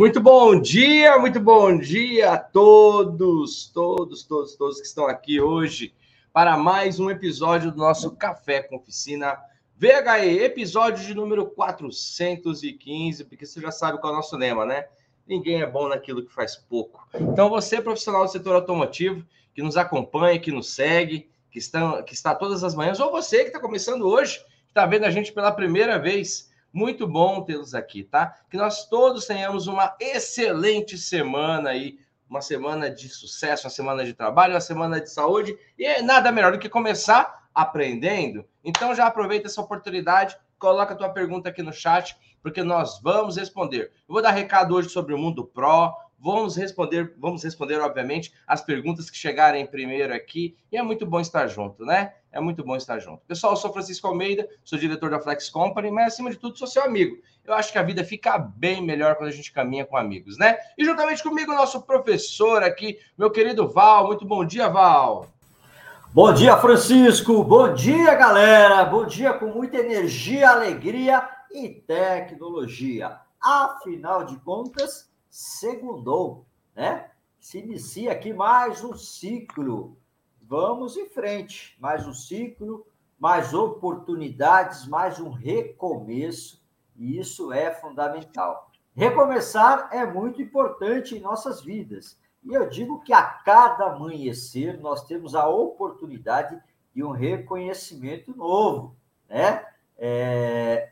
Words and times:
Muito 0.00 0.18
bom 0.18 0.58
dia, 0.58 1.18
muito 1.18 1.38
bom 1.38 1.76
dia 1.76 2.32
a 2.32 2.38
todos, 2.38 3.66
todos, 3.66 4.22
todos, 4.22 4.56
todos 4.56 4.80
que 4.80 4.86
estão 4.86 5.06
aqui 5.06 5.42
hoje 5.42 5.92
para 6.32 6.56
mais 6.56 6.98
um 6.98 7.10
episódio 7.10 7.70
do 7.70 7.76
nosso 7.76 8.16
Café 8.16 8.62
com 8.62 8.76
Oficina 8.76 9.38
VHE, 9.76 10.38
episódio 10.42 11.04
de 11.04 11.12
número 11.12 11.44
415, 11.44 13.24
porque 13.26 13.44
você 13.44 13.60
já 13.60 13.70
sabe 13.70 14.00
qual 14.00 14.14
é 14.14 14.14
o 14.14 14.16
nosso 14.16 14.38
lema, 14.38 14.64
né? 14.64 14.86
Ninguém 15.28 15.60
é 15.60 15.66
bom 15.66 15.86
naquilo 15.86 16.24
que 16.24 16.32
faz 16.32 16.56
pouco. 16.56 17.06
Então, 17.14 17.50
você, 17.50 17.82
profissional 17.82 18.24
do 18.24 18.32
setor 18.32 18.54
automotivo, 18.54 19.22
que 19.54 19.60
nos 19.60 19.76
acompanha, 19.76 20.40
que 20.40 20.50
nos 20.50 20.74
segue, 20.74 21.28
que 21.50 21.58
está, 21.58 22.02
que 22.02 22.14
está 22.14 22.34
todas 22.34 22.64
as 22.64 22.74
manhãs, 22.74 22.98
ou 23.00 23.10
você 23.10 23.40
que 23.40 23.48
está 23.48 23.60
começando 23.60 24.08
hoje, 24.08 24.38
que 24.38 24.70
está 24.70 24.86
vendo 24.86 25.04
a 25.04 25.10
gente 25.10 25.30
pela 25.30 25.52
primeira 25.52 25.98
vez 25.98 26.49
muito 26.72 27.06
bom 27.06 27.42
tê-los 27.42 27.74
aqui, 27.74 28.04
tá? 28.04 28.36
Que 28.50 28.56
nós 28.56 28.88
todos 28.88 29.26
tenhamos 29.26 29.66
uma 29.66 29.96
excelente 30.00 30.96
semana 30.96 31.70
aí, 31.70 31.98
uma 32.28 32.40
semana 32.40 32.90
de 32.90 33.08
sucesso, 33.08 33.66
uma 33.66 33.70
semana 33.70 34.04
de 34.04 34.14
trabalho, 34.14 34.54
uma 34.54 34.60
semana 34.60 35.00
de 35.00 35.10
saúde, 35.10 35.58
e 35.76 35.84
é 35.84 36.00
nada 36.00 36.30
melhor 36.30 36.52
do 36.52 36.58
que 36.58 36.68
começar 36.68 37.48
aprendendo. 37.54 38.44
Então 38.64 38.94
já 38.94 39.06
aproveita 39.06 39.48
essa 39.48 39.60
oportunidade, 39.60 40.36
coloca 40.58 40.94
a 40.94 40.96
tua 40.96 41.08
pergunta 41.08 41.48
aqui 41.48 41.62
no 41.62 41.72
chat, 41.72 42.16
porque 42.42 42.62
nós 42.62 43.00
vamos 43.02 43.36
responder. 43.36 43.92
Eu 44.08 44.14
vou 44.14 44.22
dar 44.22 44.30
recado 44.30 44.74
hoje 44.74 44.88
sobre 44.88 45.12
o 45.12 45.18
Mundo 45.18 45.44
Pro, 45.44 45.92
Vamos 46.22 46.54
responder, 46.54 47.14
vamos 47.18 47.42
responder, 47.42 47.80
obviamente, 47.80 48.32
as 48.46 48.60
perguntas 48.60 49.08
que 49.08 49.16
chegarem 49.16 49.66
primeiro 49.66 50.14
aqui. 50.14 50.54
E 50.70 50.76
é 50.76 50.82
muito 50.82 51.06
bom 51.06 51.18
estar 51.18 51.46
junto, 51.46 51.84
né? 51.84 52.12
É 52.30 52.38
muito 52.38 52.62
bom 52.62 52.76
estar 52.76 52.98
junto. 52.98 53.24
Pessoal, 53.26 53.54
eu 53.54 53.56
sou 53.56 53.72
Francisco 53.72 54.06
Almeida, 54.06 54.46
sou 54.62 54.78
diretor 54.78 55.10
da 55.10 55.18
Flex 55.18 55.48
Company, 55.48 55.90
mas 55.90 56.12
acima 56.12 56.30
de 56.30 56.36
tudo 56.36 56.58
sou 56.58 56.66
seu 56.66 56.84
amigo. 56.84 57.16
Eu 57.44 57.54
acho 57.54 57.72
que 57.72 57.78
a 57.78 57.82
vida 57.82 58.04
fica 58.04 58.38
bem 58.38 58.82
melhor 58.82 59.16
quando 59.16 59.30
a 59.30 59.32
gente 59.32 59.50
caminha 59.50 59.86
com 59.86 59.96
amigos, 59.96 60.36
né? 60.36 60.58
E 60.76 60.84
juntamente 60.84 61.22
comigo, 61.22 61.54
nosso 61.54 61.82
professor 61.82 62.62
aqui, 62.62 62.98
meu 63.16 63.30
querido 63.30 63.66
Val. 63.66 64.06
Muito 64.06 64.24
bom 64.26 64.44
dia, 64.44 64.68
Val. 64.68 65.26
Bom 66.12 66.32
dia, 66.32 66.56
Francisco. 66.58 67.42
Bom 67.42 67.72
dia, 67.72 68.14
galera. 68.14 68.84
Bom 68.84 69.06
dia 69.06 69.32
com 69.32 69.46
muita 69.46 69.78
energia, 69.78 70.50
alegria 70.50 71.26
e 71.50 71.68
tecnologia. 71.68 73.16
Afinal 73.40 74.24
de 74.24 74.36
contas, 74.36 75.09
segundou, 75.30 76.44
né? 76.74 77.10
Se 77.38 77.58
inicia 77.58 78.12
aqui 78.12 78.32
mais 78.32 78.82
um 78.82 78.94
ciclo. 78.94 79.96
Vamos 80.42 80.96
em 80.96 81.08
frente, 81.08 81.76
mais 81.80 82.06
um 82.06 82.12
ciclo, 82.12 82.84
mais 83.18 83.54
oportunidades, 83.54 84.86
mais 84.86 85.20
um 85.20 85.30
recomeço, 85.30 86.60
e 86.96 87.18
isso 87.18 87.52
é 87.52 87.72
fundamental. 87.72 88.70
Recomeçar 88.94 89.88
é 89.92 90.04
muito 90.04 90.42
importante 90.42 91.16
em 91.16 91.20
nossas 91.20 91.62
vidas. 91.62 92.18
E 92.42 92.52
eu 92.52 92.68
digo 92.68 93.00
que 93.02 93.12
a 93.12 93.22
cada 93.22 93.86
amanhecer 93.86 94.80
nós 94.80 95.06
temos 95.06 95.34
a 95.34 95.48
oportunidade 95.48 96.60
de 96.92 97.04
um 97.04 97.10
reconhecimento 97.10 98.36
novo, 98.36 98.96
né? 99.28 99.64
É... 99.96 100.90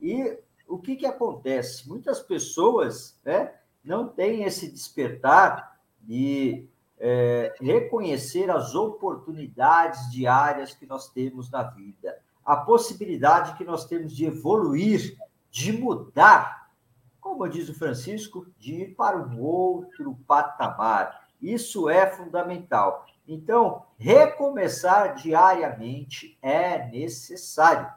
E 0.00 0.38
o 0.68 0.78
que, 0.78 0.96
que 0.96 1.06
acontece? 1.06 1.88
Muitas 1.88 2.20
pessoas, 2.20 3.18
né? 3.24 3.52
Não 3.84 4.08
tem 4.08 4.44
esse 4.44 4.70
despertar 4.70 5.78
de 6.00 6.68
é, 6.98 7.54
reconhecer 7.60 8.50
as 8.50 8.74
oportunidades 8.74 10.10
diárias 10.10 10.74
que 10.74 10.86
nós 10.86 11.08
temos 11.08 11.50
na 11.50 11.62
vida, 11.62 12.18
a 12.44 12.56
possibilidade 12.56 13.56
que 13.56 13.64
nós 13.64 13.86
temos 13.86 14.14
de 14.14 14.26
evoluir, 14.26 15.16
de 15.50 15.72
mudar, 15.72 16.70
como 17.20 17.48
diz 17.48 17.68
o 17.68 17.74
Francisco, 17.74 18.46
de 18.58 18.82
ir 18.82 18.94
para 18.94 19.16
um 19.16 19.40
outro 19.40 20.18
patamar. 20.26 21.28
Isso 21.40 21.88
é 21.88 22.06
fundamental. 22.06 23.06
Então, 23.26 23.84
recomeçar 23.98 25.14
diariamente 25.14 26.38
é 26.42 26.86
necessário, 26.88 27.90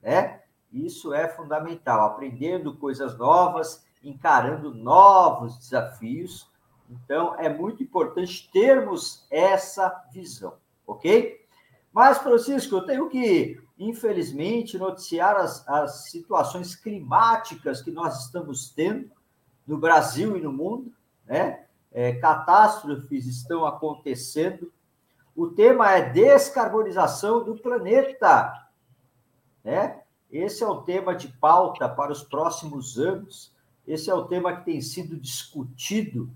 né? 0.00 0.42
Isso 0.72 1.12
é 1.14 1.26
fundamental. 1.28 2.06
Aprendendo 2.06 2.76
coisas 2.76 3.16
novas, 3.16 3.84
encarando 4.02 4.74
novos 4.74 5.58
desafios. 5.58 6.48
Então, 6.90 7.34
é 7.38 7.48
muito 7.48 7.82
importante 7.82 8.50
termos 8.52 9.26
essa 9.30 10.04
visão, 10.12 10.54
ok? 10.86 11.44
Mas, 11.92 12.18
Francisco, 12.18 12.76
eu 12.76 12.86
tenho 12.86 13.08
que, 13.08 13.60
infelizmente, 13.78 14.78
noticiar 14.78 15.36
as, 15.36 15.66
as 15.68 16.10
situações 16.10 16.74
climáticas 16.74 17.82
que 17.82 17.90
nós 17.90 18.24
estamos 18.24 18.70
tendo 18.70 19.10
no 19.66 19.76
Brasil 19.76 20.36
e 20.36 20.40
no 20.40 20.52
mundo, 20.52 20.92
né? 21.26 21.64
É, 21.90 22.12
catástrofes 22.12 23.26
estão 23.26 23.64
acontecendo. 23.64 24.72
O 25.34 25.48
tema 25.48 25.90
é 25.92 26.10
descarbonização 26.10 27.42
do 27.42 27.56
planeta, 27.56 28.52
né? 29.64 30.02
Esse 30.30 30.62
é 30.62 30.66
o 30.66 30.82
tema 30.82 31.14
de 31.14 31.28
pauta 31.28 31.88
para 31.88 32.12
os 32.12 32.22
próximos 32.22 32.98
anos. 32.98 33.54
Esse 33.88 34.10
é 34.10 34.14
o 34.14 34.26
tema 34.26 34.54
que 34.54 34.66
tem 34.66 34.82
sido 34.82 35.16
discutido 35.16 36.30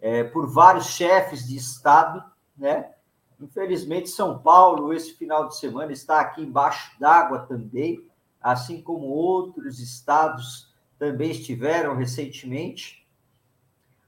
é, 0.00 0.24
por 0.24 0.46
vários 0.46 0.86
chefes 0.86 1.46
de 1.46 1.54
Estado, 1.54 2.24
né? 2.56 2.92
Infelizmente, 3.38 4.08
São 4.08 4.38
Paulo, 4.38 4.90
esse 4.90 5.12
final 5.12 5.46
de 5.46 5.58
semana, 5.58 5.92
está 5.92 6.18
aqui 6.20 6.40
embaixo 6.40 6.98
d'água 6.98 7.40
também, 7.40 8.02
assim 8.40 8.80
como 8.80 9.06
outros 9.08 9.80
estados 9.80 10.72
também 10.98 11.30
estiveram 11.30 11.94
recentemente. 11.94 13.06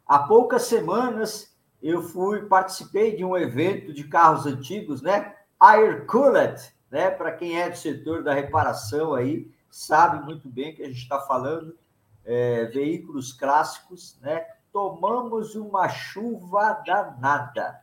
Há 0.06 0.20
poucas 0.20 0.62
semanas, 0.62 1.54
eu 1.82 2.02
fui, 2.02 2.46
participei 2.46 3.14
de 3.14 3.22
um 3.22 3.36
evento 3.36 3.92
de 3.92 4.04
carros 4.04 4.46
antigos, 4.46 5.02
né? 5.02 5.34
Air 5.60 6.06
né? 6.90 7.10
Para 7.10 7.32
quem 7.32 7.60
é 7.60 7.68
do 7.68 7.76
setor 7.76 8.22
da 8.22 8.32
reparação 8.32 9.12
aí, 9.12 9.50
sabe 9.70 10.24
muito 10.24 10.48
bem 10.48 10.72
o 10.72 10.76
que 10.76 10.82
a 10.82 10.88
gente 10.88 11.02
está 11.02 11.20
falando 11.20 11.76
é, 12.26 12.66
veículos 12.66 13.32
clássicos, 13.32 14.18
né? 14.20 14.44
Tomamos 14.72 15.54
uma 15.54 15.88
chuva 15.88 16.82
danada, 16.84 17.80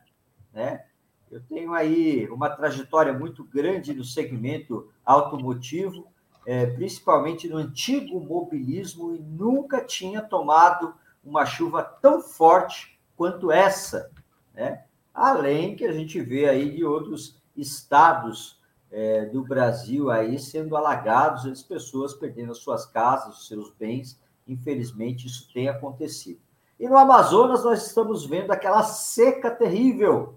né? 0.52 0.84
Eu 1.30 1.42
tenho 1.42 1.72
aí 1.72 2.28
uma 2.28 2.48
trajetória 2.48 3.12
muito 3.12 3.42
grande 3.42 3.92
no 3.92 4.04
segmento 4.04 4.88
automotivo, 5.04 6.06
é, 6.46 6.66
principalmente 6.66 7.48
no 7.48 7.56
antigo 7.56 8.20
mobilismo, 8.20 9.16
e 9.16 9.18
nunca 9.18 9.82
tinha 9.82 10.22
tomado 10.22 10.94
uma 11.24 11.44
chuva 11.46 11.82
tão 11.82 12.20
forte 12.20 13.00
quanto 13.16 13.50
essa, 13.50 14.12
né? 14.52 14.84
Além 15.12 15.74
que 15.74 15.84
a 15.84 15.92
gente 15.92 16.20
vê 16.20 16.48
aí 16.48 16.70
de 16.70 16.84
outros 16.84 17.40
estados 17.56 18.60
é, 18.90 19.24
do 19.26 19.42
Brasil 19.42 20.10
aí 20.10 20.38
sendo 20.38 20.76
alagados, 20.76 21.46
as 21.46 21.62
pessoas 21.62 22.14
perdendo 22.14 22.52
as 22.52 22.58
suas 22.58 22.84
casas, 22.84 23.38
os 23.38 23.48
seus 23.48 23.70
bens, 23.70 24.20
Infelizmente, 24.46 25.26
isso 25.26 25.52
tem 25.52 25.68
acontecido. 25.68 26.40
E 26.78 26.88
no 26.88 26.96
Amazonas, 26.96 27.64
nós 27.64 27.86
estamos 27.86 28.26
vendo 28.26 28.50
aquela 28.50 28.82
seca 28.82 29.50
terrível, 29.50 30.34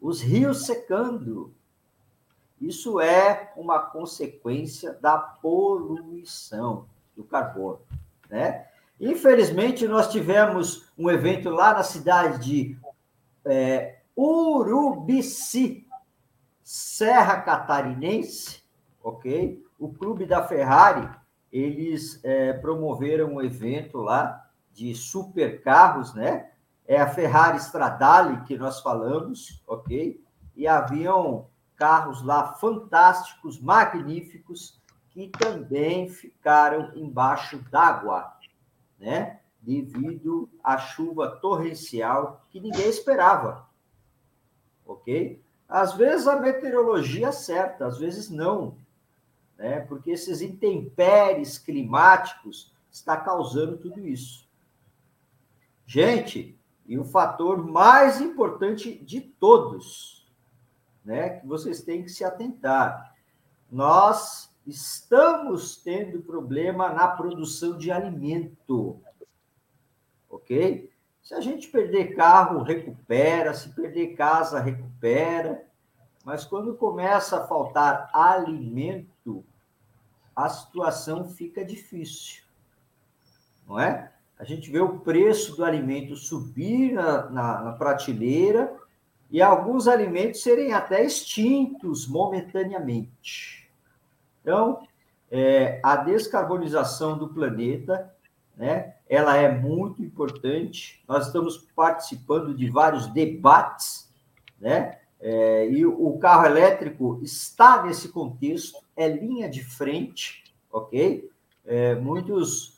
os 0.00 0.20
rios 0.20 0.66
secando. 0.66 1.52
Isso 2.60 3.00
é 3.00 3.52
uma 3.56 3.78
consequência 3.78 4.92
da 4.94 5.18
poluição 5.18 6.86
do 7.16 7.24
carbono, 7.24 7.80
né? 8.30 8.68
Infelizmente, 9.00 9.86
nós 9.86 10.10
tivemos 10.10 10.86
um 10.96 11.10
evento 11.10 11.50
lá 11.50 11.74
na 11.74 11.82
cidade 11.82 12.44
de 12.44 12.78
é, 13.44 13.98
Urubici, 14.16 15.86
Serra 16.62 17.42
Catarinense, 17.42 18.62
ok? 19.02 19.62
O 19.78 19.92
clube 19.92 20.24
da 20.24 20.46
Ferrari 20.46 21.08
eles 21.56 22.20
é, 22.22 22.52
promoveram 22.52 23.34
um 23.34 23.42
evento 23.42 23.98
lá 23.98 24.46
de 24.72 24.94
supercarros, 24.94 26.14
né? 26.14 26.50
É 26.86 27.00
a 27.00 27.08
Ferrari 27.08 27.58
Stradale 27.58 28.42
que 28.42 28.58
nós 28.58 28.80
falamos, 28.80 29.62
ok? 29.66 30.22
E 30.54 30.68
haviam 30.68 31.46
carros 31.74 32.22
lá 32.22 32.54
fantásticos, 32.54 33.60
magníficos, 33.60 34.80
que 35.08 35.28
também 35.28 36.08
ficaram 36.08 36.92
embaixo 36.94 37.58
d'água, 37.70 38.32
né? 38.98 39.40
Devido 39.60 40.48
à 40.62 40.78
chuva 40.78 41.28
torrencial 41.40 42.44
que 42.50 42.60
ninguém 42.60 42.88
esperava, 42.88 43.66
ok? 44.84 45.42
Às 45.68 45.94
vezes 45.94 46.28
a 46.28 46.38
meteorologia 46.38 47.30
acerta, 47.30 47.86
às 47.86 47.98
vezes 47.98 48.30
não 48.30 48.76
né? 49.56 49.80
porque 49.80 50.10
esses 50.10 50.40
intempéries 50.40 51.58
climáticos 51.58 52.72
está 52.90 53.16
causando 53.16 53.76
tudo 53.76 54.06
isso. 54.06 54.46
Gente, 55.86 56.58
e 56.86 56.98
o 56.98 57.04
fator 57.04 57.64
mais 57.64 58.20
importante 58.20 58.96
de 58.98 59.20
todos, 59.20 60.26
né, 61.04 61.40
que 61.40 61.46
vocês 61.46 61.82
têm 61.82 62.02
que 62.02 62.08
se 62.08 62.24
atentar. 62.24 63.14
Nós 63.70 64.52
estamos 64.66 65.76
tendo 65.76 66.22
problema 66.22 66.88
na 66.88 67.06
produção 67.06 67.78
de 67.78 67.90
alimento. 67.90 69.00
ok? 70.28 70.90
Se 71.22 71.34
a 71.34 71.40
gente 71.40 71.68
perder 71.68 72.14
carro, 72.14 72.62
recupera, 72.62 73.52
se 73.52 73.68
perder 73.70 74.14
casa, 74.14 74.60
recupera, 74.60 75.64
mas 76.24 76.44
quando 76.44 76.74
começa 76.74 77.38
a 77.38 77.46
faltar 77.46 78.10
alimento, 78.12 79.15
a 80.36 80.48
situação 80.50 81.24
fica 81.24 81.64
difícil, 81.64 82.42
não 83.66 83.80
é? 83.80 84.12
A 84.38 84.44
gente 84.44 84.70
vê 84.70 84.78
o 84.78 84.98
preço 84.98 85.56
do 85.56 85.64
alimento 85.64 86.14
subir 86.14 86.92
na, 86.92 87.30
na, 87.30 87.62
na 87.62 87.72
prateleira 87.72 88.76
e 89.30 89.40
alguns 89.40 89.88
alimentos 89.88 90.42
serem 90.42 90.74
até 90.74 91.02
extintos 91.02 92.06
momentaneamente. 92.06 93.66
Então, 94.42 94.86
é, 95.30 95.80
a 95.82 95.96
descarbonização 95.96 97.16
do 97.16 97.28
planeta, 97.28 98.14
né, 98.54 98.94
ela 99.08 99.36
é 99.36 99.50
muito 99.50 100.02
importante. 100.02 101.02
Nós 101.08 101.26
estamos 101.26 101.58
participando 101.74 102.54
de 102.54 102.68
vários 102.68 103.06
debates, 103.08 104.12
né, 104.60 105.00
é, 105.20 105.68
e 105.70 105.84
o 105.86 106.18
carro 106.18 106.46
elétrico 106.46 107.20
está 107.22 107.82
nesse 107.82 108.08
contexto, 108.08 108.78
é 108.96 109.08
linha 109.08 109.48
de 109.48 109.64
frente, 109.64 110.44
ok? 110.70 111.28
É, 111.64 111.94
muitos 111.94 112.76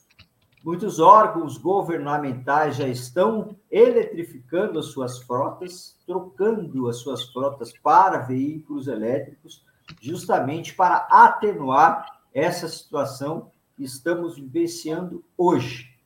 Muitos 0.62 0.98
órgãos 0.98 1.56
governamentais 1.56 2.76
já 2.76 2.86
estão 2.88 3.56
eletrificando 3.70 4.78
as 4.78 4.86
suas 4.86 5.18
frotas, 5.20 5.96
trocando 6.04 6.88
as 6.88 6.96
suas 6.96 7.24
frotas 7.32 7.72
para 7.78 8.18
veículos 8.18 8.88
elétricos, 8.88 9.64
justamente 10.00 10.74
para 10.74 11.06
atenuar 11.10 12.20
essa 12.34 12.68
situação 12.68 13.50
que 13.76 13.84
estamos 13.84 14.36
vivenciando 14.36 15.24
hoje, 15.36 15.96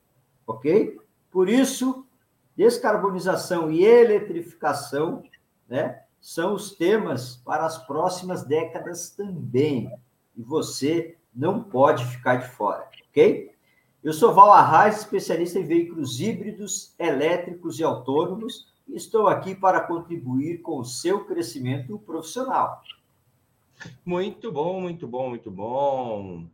ok? 0.45 0.97
Por 1.31 1.49
isso, 1.49 2.05
descarbonização 2.55 3.71
e 3.71 3.83
eletrificação, 3.83 5.23
né, 5.67 6.02
são 6.23 6.53
os 6.53 6.71
temas 6.71 7.35
para 7.35 7.65
as 7.65 7.85
próximas 7.85 8.45
décadas 8.45 9.09
também. 9.09 9.91
E 10.37 10.41
você 10.41 11.17
não 11.35 11.61
pode 11.61 12.05
ficar 12.05 12.37
de 12.37 12.47
fora, 12.47 12.87
ok? 13.09 13.51
Eu 14.01 14.13
sou 14.13 14.33
Val 14.33 14.53
Arraes, 14.53 14.99
especialista 14.99 15.59
em 15.59 15.67
veículos 15.67 16.21
híbridos, 16.21 16.95
elétricos 16.97 17.77
e 17.77 17.83
autônomos, 17.83 18.73
e 18.87 18.95
estou 18.95 19.27
aqui 19.27 19.53
para 19.53 19.81
contribuir 19.81 20.61
com 20.61 20.79
o 20.79 20.85
seu 20.85 21.25
crescimento 21.25 21.99
profissional. 21.99 22.81
Muito 24.05 24.49
bom, 24.49 24.79
muito 24.79 25.05
bom, 25.05 25.27
muito 25.27 25.51
bom. 25.51 26.47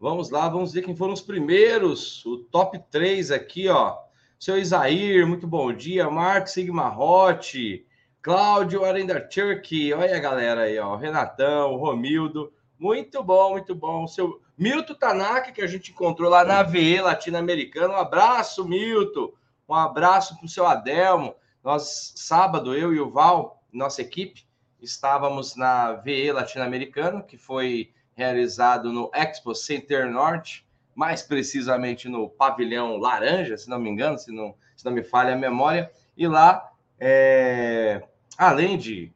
Vamos 0.00 0.30
lá, 0.30 0.48
vamos 0.48 0.72
ver 0.72 0.80
quem 0.80 0.96
foram 0.96 1.12
os 1.12 1.20
primeiros, 1.20 2.24
o 2.24 2.38
top 2.38 2.82
3 2.90 3.30
aqui, 3.30 3.68
ó. 3.68 3.98
Seu 4.38 4.58
Isair, 4.58 5.26
muito 5.26 5.46
bom 5.46 5.74
dia. 5.74 6.10
Marcos 6.10 6.52
Sigma 6.52 6.98
Hot, 6.98 7.86
Cláudio 8.24 8.86
Arenda 8.86 9.20
Turkey, 9.20 9.92
olha 9.92 10.16
a 10.16 10.18
galera 10.18 10.62
aí, 10.62 10.78
ó. 10.78 10.96
Renatão, 10.96 11.76
Romildo, 11.76 12.50
muito 12.78 13.22
bom, 13.22 13.50
muito 13.50 13.74
bom. 13.74 14.06
Seu 14.06 14.40
Milton 14.56 14.94
Tanaka, 14.94 15.52
que 15.52 15.60
a 15.60 15.66
gente 15.66 15.90
encontrou 15.90 16.30
lá 16.30 16.42
na 16.42 16.62
VE 16.62 17.02
Latino-Americana. 17.02 17.92
Um 17.92 17.98
abraço, 17.98 18.66
Milton. 18.66 19.30
Um 19.68 19.74
abraço 19.74 20.38
para 20.38 20.46
o 20.46 20.48
seu 20.48 20.66
Adelmo. 20.66 21.34
Nós, 21.62 22.14
sábado, 22.16 22.74
eu 22.74 22.94
e 22.94 22.98
o 22.98 23.10
Val, 23.10 23.62
nossa 23.70 24.00
equipe, 24.00 24.46
estávamos 24.80 25.54
na 25.54 25.92
VE 25.92 26.32
Latino-Americana, 26.32 27.22
que 27.22 27.36
foi 27.36 27.92
realizado 28.14 28.90
no 28.90 29.10
Expo 29.12 29.54
Center 29.54 30.10
Norte, 30.10 30.66
mais 30.94 31.20
precisamente 31.20 32.08
no 32.08 32.30
pavilhão 32.30 32.96
laranja, 32.96 33.58
se 33.58 33.68
não 33.68 33.78
me 33.78 33.90
engano, 33.90 34.18
se 34.18 34.32
não, 34.32 34.54
se 34.74 34.82
não 34.82 34.92
me 34.92 35.02
falha 35.02 35.34
a 35.34 35.36
memória. 35.36 35.92
E 36.16 36.26
lá, 36.26 36.72
é, 36.98 38.02
além 38.36 38.76
de 38.76 39.12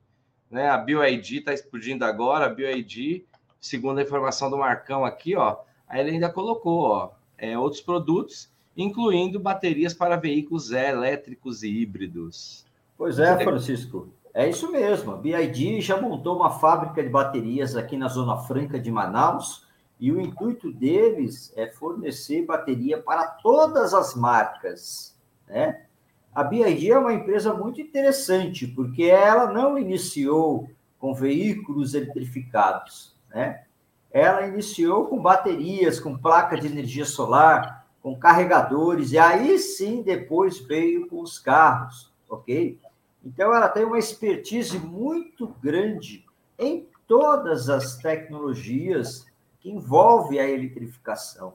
né, 0.50 0.70
a 0.70 0.78
BioID 0.78 1.38
está 1.38 1.54
explodindo 1.54 2.04
agora, 2.04 2.46
a 2.46 2.50
BioID, 2.50 3.26
segundo 3.60 4.00
a 4.00 4.04
informação 4.04 4.50
do 4.50 4.58
Marcão 4.58 5.06
aqui, 5.06 5.36
ó, 5.36 5.58
aí 5.88 6.02
ele 6.02 6.12
ainda 6.12 6.30
colocou, 6.30 6.82
ó, 6.82 7.12
é, 7.38 7.58
outros 7.58 7.82
produtos, 7.82 8.50
incluindo 8.76 9.40
baterias 9.40 9.94
para 9.94 10.16
veículos 10.16 10.72
elétricos 10.72 11.64
e 11.64 11.70
híbridos. 11.70 12.66
Pois 12.98 13.20
é, 13.20 13.38
Francisco. 13.44 14.10
É 14.34 14.48
isso 14.48 14.72
mesmo. 14.72 15.12
A 15.14 15.18
BID 15.18 15.82
já 15.82 16.00
montou 16.00 16.36
uma 16.36 16.52
fábrica 16.52 17.02
de 17.02 17.10
baterias 17.10 17.76
aqui 17.76 17.98
na 17.98 18.08
Zona 18.08 18.38
Franca 18.38 18.80
de 18.80 18.92
Manaus 18.92 19.68
e 20.00 20.12
o 20.12 20.22
intuito 20.22 20.72
deles 20.72 21.52
é 21.58 21.68
fornecer 21.68 22.46
bateria 22.46 23.02
para 23.02 23.26
todas 23.28 23.94
as 23.94 24.16
marcas. 24.16 25.18
Né? 25.48 25.86
A 26.34 26.44
BID 26.44 26.92
é 26.92 26.98
uma 26.98 27.14
empresa 27.14 27.54
muito 27.54 27.82
interessante 27.82 28.68
porque 28.68 29.04
ela 29.04 29.52
não 29.52 29.78
iniciou 29.78 30.70
com 30.98 31.14
veículos 31.14 31.94
eletrificados. 31.94 33.18
Né? 33.30 33.64
ela 34.12 34.48
iniciou 34.48 35.06
com 35.06 35.22
baterias, 35.22 36.00
com 36.00 36.18
placa 36.18 36.58
de 36.58 36.68
energia 36.68 37.06
solar, 37.06 37.86
com 38.02 38.18
carregadores, 38.18 39.12
e 39.12 39.20
aí 39.20 39.60
sim 39.60 40.02
depois 40.02 40.60
veio 40.60 41.08
com 41.08 41.22
os 41.22 41.38
carros, 41.38 42.12
ok? 42.28 42.80
Então 43.24 43.54
ela 43.54 43.68
tem 43.68 43.84
uma 43.84 44.00
expertise 44.00 44.80
muito 44.80 45.48
grande 45.62 46.26
em 46.58 46.88
todas 47.08 47.70
as 47.70 47.98
tecnologias 47.98 49.26
que 49.60 49.70
envolvem 49.70 50.40
a 50.40 50.50
eletrificação, 50.50 51.54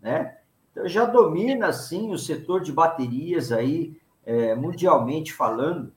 né? 0.00 0.36
Então 0.72 0.86
já 0.88 1.06
domina 1.06 1.72
sim 1.72 2.12
o 2.12 2.18
setor 2.18 2.60
de 2.60 2.72
baterias 2.72 3.52
aí 3.52 3.96
é, 4.26 4.54
mundialmente 4.56 5.32
falando, 5.32 5.92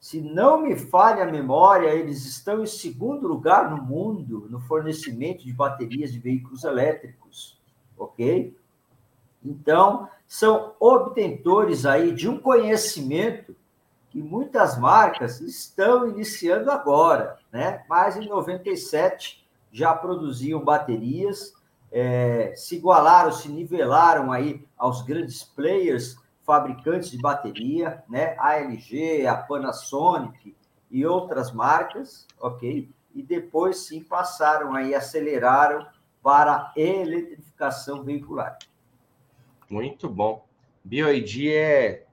se 0.00 0.20
não 0.20 0.62
me 0.62 0.74
falha 0.76 1.22
a 1.22 1.30
memória, 1.30 1.88
eles 1.88 2.24
estão 2.26 2.62
em 2.62 2.66
segundo 2.66 3.28
lugar 3.28 3.70
no 3.70 3.82
mundo 3.82 4.46
no 4.50 4.60
fornecimento 4.60 5.44
de 5.44 5.52
baterias 5.52 6.12
de 6.12 6.18
veículos 6.18 6.64
elétricos, 6.64 7.58
ok? 7.96 8.56
Então, 9.44 10.08
são 10.26 10.74
obtentores 10.80 11.84
aí 11.84 12.12
de 12.12 12.28
um 12.28 12.38
conhecimento 12.38 13.54
que 14.10 14.22
muitas 14.22 14.78
marcas 14.78 15.40
estão 15.40 16.08
iniciando 16.08 16.70
agora, 16.70 17.38
né? 17.52 17.84
Mas 17.88 18.16
em 18.16 18.28
97 18.28 19.44
já 19.72 19.94
produziam 19.94 20.64
baterias, 20.64 21.54
é, 21.90 22.52
se 22.56 22.76
igualaram, 22.76 23.32
se 23.32 23.48
nivelaram 23.48 24.30
aí 24.30 24.64
aos 24.76 25.02
grandes 25.02 25.42
players 25.42 26.16
fabricantes 26.44 27.10
de 27.10 27.18
bateria, 27.18 28.02
né? 28.08 28.36
A 28.38 28.56
LG, 28.58 29.26
a 29.26 29.36
Panasonic 29.36 30.54
e 30.90 31.04
outras 31.06 31.52
marcas, 31.52 32.26
ok? 32.40 32.88
e 33.14 33.22
depois 33.22 33.86
sim 33.86 34.02
passaram 34.02 34.74
aí, 34.74 34.94
aceleraram 34.94 35.86
para 36.22 36.56
a 36.56 36.72
eletrificação 36.76 38.02
veicular. 38.02 38.58
Muito 39.70 40.08
bom. 40.08 40.44
BioID 40.82 41.52
é, 41.52 42.06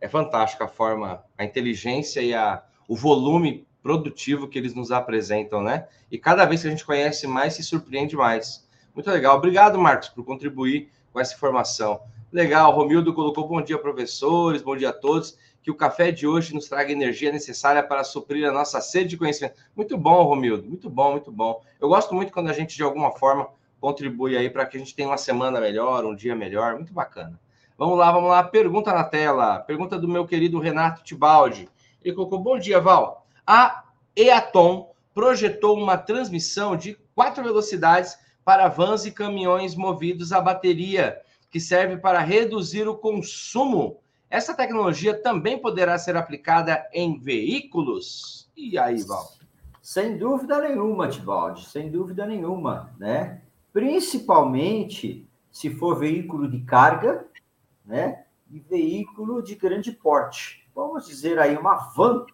é 0.00 0.08
fantástica 0.08 0.64
a 0.64 0.68
forma, 0.68 1.22
a 1.36 1.44
inteligência 1.44 2.20
e 2.20 2.34
a, 2.34 2.64
o 2.88 2.96
volume 2.96 3.66
produtivo 3.82 4.48
que 4.48 4.58
eles 4.58 4.74
nos 4.74 4.90
apresentam, 4.90 5.62
né? 5.62 5.86
E 6.10 6.18
cada 6.18 6.44
vez 6.44 6.62
que 6.62 6.68
a 6.68 6.70
gente 6.70 6.84
conhece 6.84 7.26
mais, 7.26 7.54
se 7.54 7.62
surpreende 7.62 8.16
mais. 8.16 8.66
Muito 8.94 9.10
legal. 9.10 9.36
Obrigado, 9.36 9.78
Marcos, 9.78 10.08
por 10.08 10.24
contribuir 10.24 10.90
com 11.12 11.20
essa 11.20 11.34
informação. 11.34 12.00
Legal, 12.32 12.72
Romildo 12.72 13.14
colocou 13.14 13.46
bom 13.46 13.62
dia, 13.62 13.78
professores, 13.78 14.60
bom 14.60 14.76
dia 14.76 14.88
a 14.88 14.92
todos. 14.92 15.38
Que 15.62 15.70
o 15.70 15.76
café 15.76 16.10
de 16.10 16.26
hoje 16.26 16.52
nos 16.54 16.68
traga 16.68 16.90
energia 16.90 17.30
necessária 17.30 17.82
para 17.82 18.02
suprir 18.02 18.48
a 18.48 18.52
nossa 18.52 18.80
sede 18.80 19.10
de 19.10 19.16
conhecimento. 19.16 19.54
Muito 19.76 19.96
bom, 19.96 20.24
Romildo, 20.24 20.68
muito 20.68 20.90
bom, 20.90 21.12
muito 21.12 21.30
bom. 21.30 21.62
Eu 21.80 21.88
gosto 21.88 22.14
muito 22.14 22.32
quando 22.32 22.48
a 22.48 22.52
gente, 22.52 22.76
de 22.76 22.82
alguma 22.82 23.12
forma, 23.12 23.48
contribui 23.80 24.36
aí 24.36 24.50
para 24.50 24.66
que 24.66 24.76
a 24.76 24.80
gente 24.80 24.94
tenha 24.94 25.08
uma 25.08 25.16
semana 25.16 25.60
melhor, 25.60 26.04
um 26.04 26.16
dia 26.16 26.34
melhor. 26.34 26.74
Muito 26.74 26.92
bacana. 26.92 27.38
Vamos 27.78 27.96
lá, 27.96 28.10
vamos 28.10 28.28
lá. 28.28 28.42
Pergunta 28.42 28.92
na 28.92 29.04
tela. 29.04 29.60
Pergunta 29.60 29.96
do 29.96 30.08
meu 30.08 30.26
querido 30.26 30.58
Renato 30.58 31.04
Tibaldi. 31.04 31.68
Ele 32.04 32.14
colocou: 32.14 32.40
Bom 32.40 32.58
dia, 32.58 32.80
Val. 32.80 33.24
A 33.46 33.84
Eaton 34.16 34.90
projetou 35.14 35.76
uma 35.76 35.96
transmissão 35.96 36.76
de 36.76 36.98
quatro 37.14 37.42
velocidades 37.44 38.18
para 38.44 38.68
vans 38.68 39.06
e 39.06 39.12
caminhões 39.12 39.76
movidos 39.76 40.32
a 40.32 40.40
bateria 40.40 41.20
que 41.56 41.60
serve 41.60 41.96
para 41.96 42.18
reduzir 42.18 42.86
o 42.86 42.94
consumo. 42.94 43.96
Essa 44.28 44.52
tecnologia 44.52 45.14
também 45.14 45.58
poderá 45.58 45.96
ser 45.96 46.14
aplicada 46.14 46.86
em 46.92 47.18
veículos? 47.18 48.46
E 48.54 48.76
aí, 48.76 49.02
Val? 49.02 49.26
Sem 49.80 50.18
dúvida 50.18 50.60
nenhuma, 50.60 51.08
Tibaldi, 51.08 51.64
sem 51.64 51.90
dúvida 51.90 52.26
nenhuma, 52.26 52.94
né? 52.98 53.40
Principalmente 53.72 55.26
se 55.50 55.70
for 55.70 55.98
veículo 55.98 56.46
de 56.46 56.60
carga, 56.60 57.26
né? 57.86 58.26
E 58.50 58.60
veículo 58.60 59.42
de 59.42 59.54
grande 59.54 59.92
porte. 59.92 60.68
Vamos 60.74 61.06
dizer 61.06 61.38
aí 61.38 61.56
uma 61.56 61.76
van, 61.96 62.26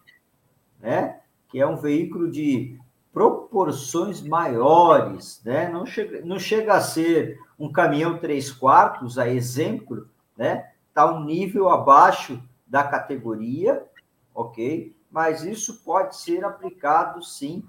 né? 0.81 1.21
Que 1.47 1.61
é 1.61 1.65
um 1.65 1.77
veículo 1.77 2.29
de 2.29 2.77
proporções 3.13 4.21
maiores, 4.21 5.41
né? 5.45 5.69
Não 5.69 5.85
chega, 5.85 6.25
não 6.25 6.37
chega 6.37 6.73
a 6.73 6.81
ser 6.81 7.39
um 7.59 7.71
caminhão 7.71 8.17
três 8.17 8.51
quartos, 8.51 9.17
a 9.17 9.27
exemplo, 9.27 10.07
né? 10.37 10.71
Está 10.89 11.11
um 11.11 11.23
nível 11.23 11.69
abaixo 11.69 12.41
da 12.65 12.83
categoria, 12.83 13.85
ok? 14.33 14.95
Mas 15.11 15.43
isso 15.43 15.83
pode 15.83 16.15
ser 16.15 16.43
aplicado, 16.43 17.23
sim, 17.23 17.63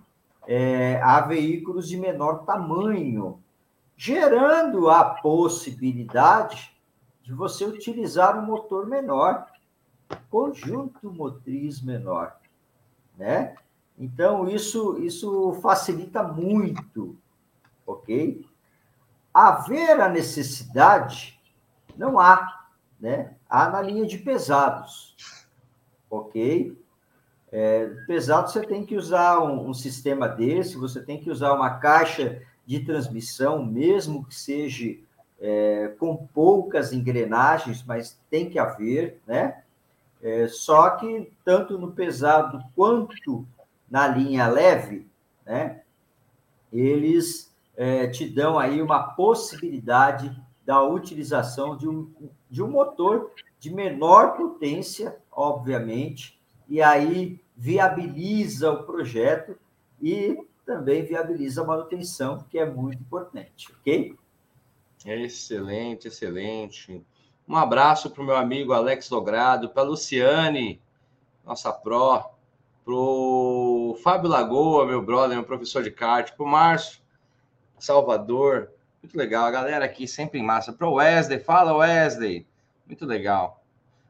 é, 0.46 1.00
a 1.02 1.20
veículos 1.20 1.88
de 1.88 1.96
menor 1.96 2.44
tamanho, 2.44 3.42
gerando 3.96 4.90
a 4.90 5.04
possibilidade 5.04 6.74
de 7.22 7.32
você 7.32 7.64
utilizar 7.64 8.38
um 8.38 8.46
motor 8.46 8.86
menor, 8.86 9.46
conjunto 10.30 11.10
motriz 11.10 11.80
menor, 11.80 12.36
né? 13.16 13.54
Então, 13.98 14.48
isso, 14.48 14.98
isso 14.98 15.54
facilita 15.62 16.22
muito, 16.22 17.16
ok? 17.86 18.44
Haver 19.34 20.00
a 20.00 20.08
necessidade, 20.08 21.40
não 21.96 22.20
há, 22.20 22.66
né? 23.00 23.34
Há 23.50 23.68
na 23.68 23.82
linha 23.82 24.06
de 24.06 24.16
pesados, 24.16 25.16
ok? 26.08 26.80
É, 27.52 27.86
pesado, 28.06 28.50
você 28.50 28.62
tem 28.66 28.84
que 28.84 28.96
usar 28.96 29.40
um, 29.40 29.68
um, 29.68 29.74
sistema 29.74 30.26
desse, 30.26 30.76
você 30.76 31.00
tem 31.00 31.20
que 31.20 31.30
usar 31.30 31.52
uma 31.52 31.78
caixa 31.78 32.42
de 32.66 32.80
transmissão, 32.80 33.64
mesmo 33.64 34.24
que 34.24 34.34
seja 34.34 34.96
é, 35.40 35.94
com 35.98 36.16
poucas 36.16 36.92
engrenagens, 36.92 37.84
mas 37.84 38.18
tem 38.30 38.48
que 38.48 38.58
haver, 38.58 39.20
né? 39.26 39.62
É, 40.22 40.48
só 40.48 40.90
que 40.90 41.30
tanto 41.44 41.78
no 41.78 41.92
pesado 41.92 42.64
quanto 42.74 43.46
na 43.90 44.08
linha 44.08 44.48
leve, 44.48 45.06
né? 45.44 45.82
Eles 46.72 47.53
é, 47.76 48.06
te 48.06 48.28
dão 48.28 48.58
aí 48.58 48.80
uma 48.80 49.02
possibilidade 49.14 50.34
da 50.64 50.82
utilização 50.82 51.76
de 51.76 51.88
um, 51.88 52.12
de 52.50 52.62
um 52.62 52.70
motor 52.70 53.32
de 53.58 53.72
menor 53.72 54.36
potência, 54.36 55.18
obviamente, 55.30 56.40
e 56.68 56.80
aí 56.80 57.40
viabiliza 57.56 58.70
o 58.70 58.84
projeto 58.84 59.56
e 60.00 60.46
também 60.64 61.04
viabiliza 61.04 61.62
a 61.62 61.66
manutenção, 61.66 62.44
que 62.48 62.58
é 62.58 62.64
muito 62.64 63.00
importante, 63.00 63.70
ok? 63.80 64.16
Excelente, 65.04 66.08
excelente. 66.08 67.04
Um 67.46 67.56
abraço 67.56 68.10
para 68.10 68.22
o 68.22 68.26
meu 68.26 68.36
amigo 68.36 68.72
Alex 68.72 69.10
Logrado, 69.10 69.68
para 69.68 69.82
a 69.82 69.86
Luciane, 69.86 70.80
nossa 71.44 71.70
pró, 71.70 72.34
para 72.84 72.94
o 72.94 73.98
Fábio 74.02 74.30
Lagoa, 74.30 74.86
meu 74.86 75.02
brother, 75.02 75.36
meu 75.36 75.44
professor 75.44 75.82
de 75.82 75.90
kart, 75.90 76.34
para 76.34 76.44
o 76.44 76.48
Márcio, 76.48 77.03
Salvador, 77.78 78.70
muito 79.02 79.16
legal. 79.16 79.44
A 79.44 79.50
galera 79.50 79.84
aqui 79.84 80.06
sempre 80.06 80.38
em 80.38 80.42
massa. 80.42 80.72
Para 80.72 80.88
o 80.88 80.94
Wesley, 80.94 81.38
fala 81.38 81.76
Wesley, 81.76 82.46
muito 82.86 83.04
legal. 83.04 83.62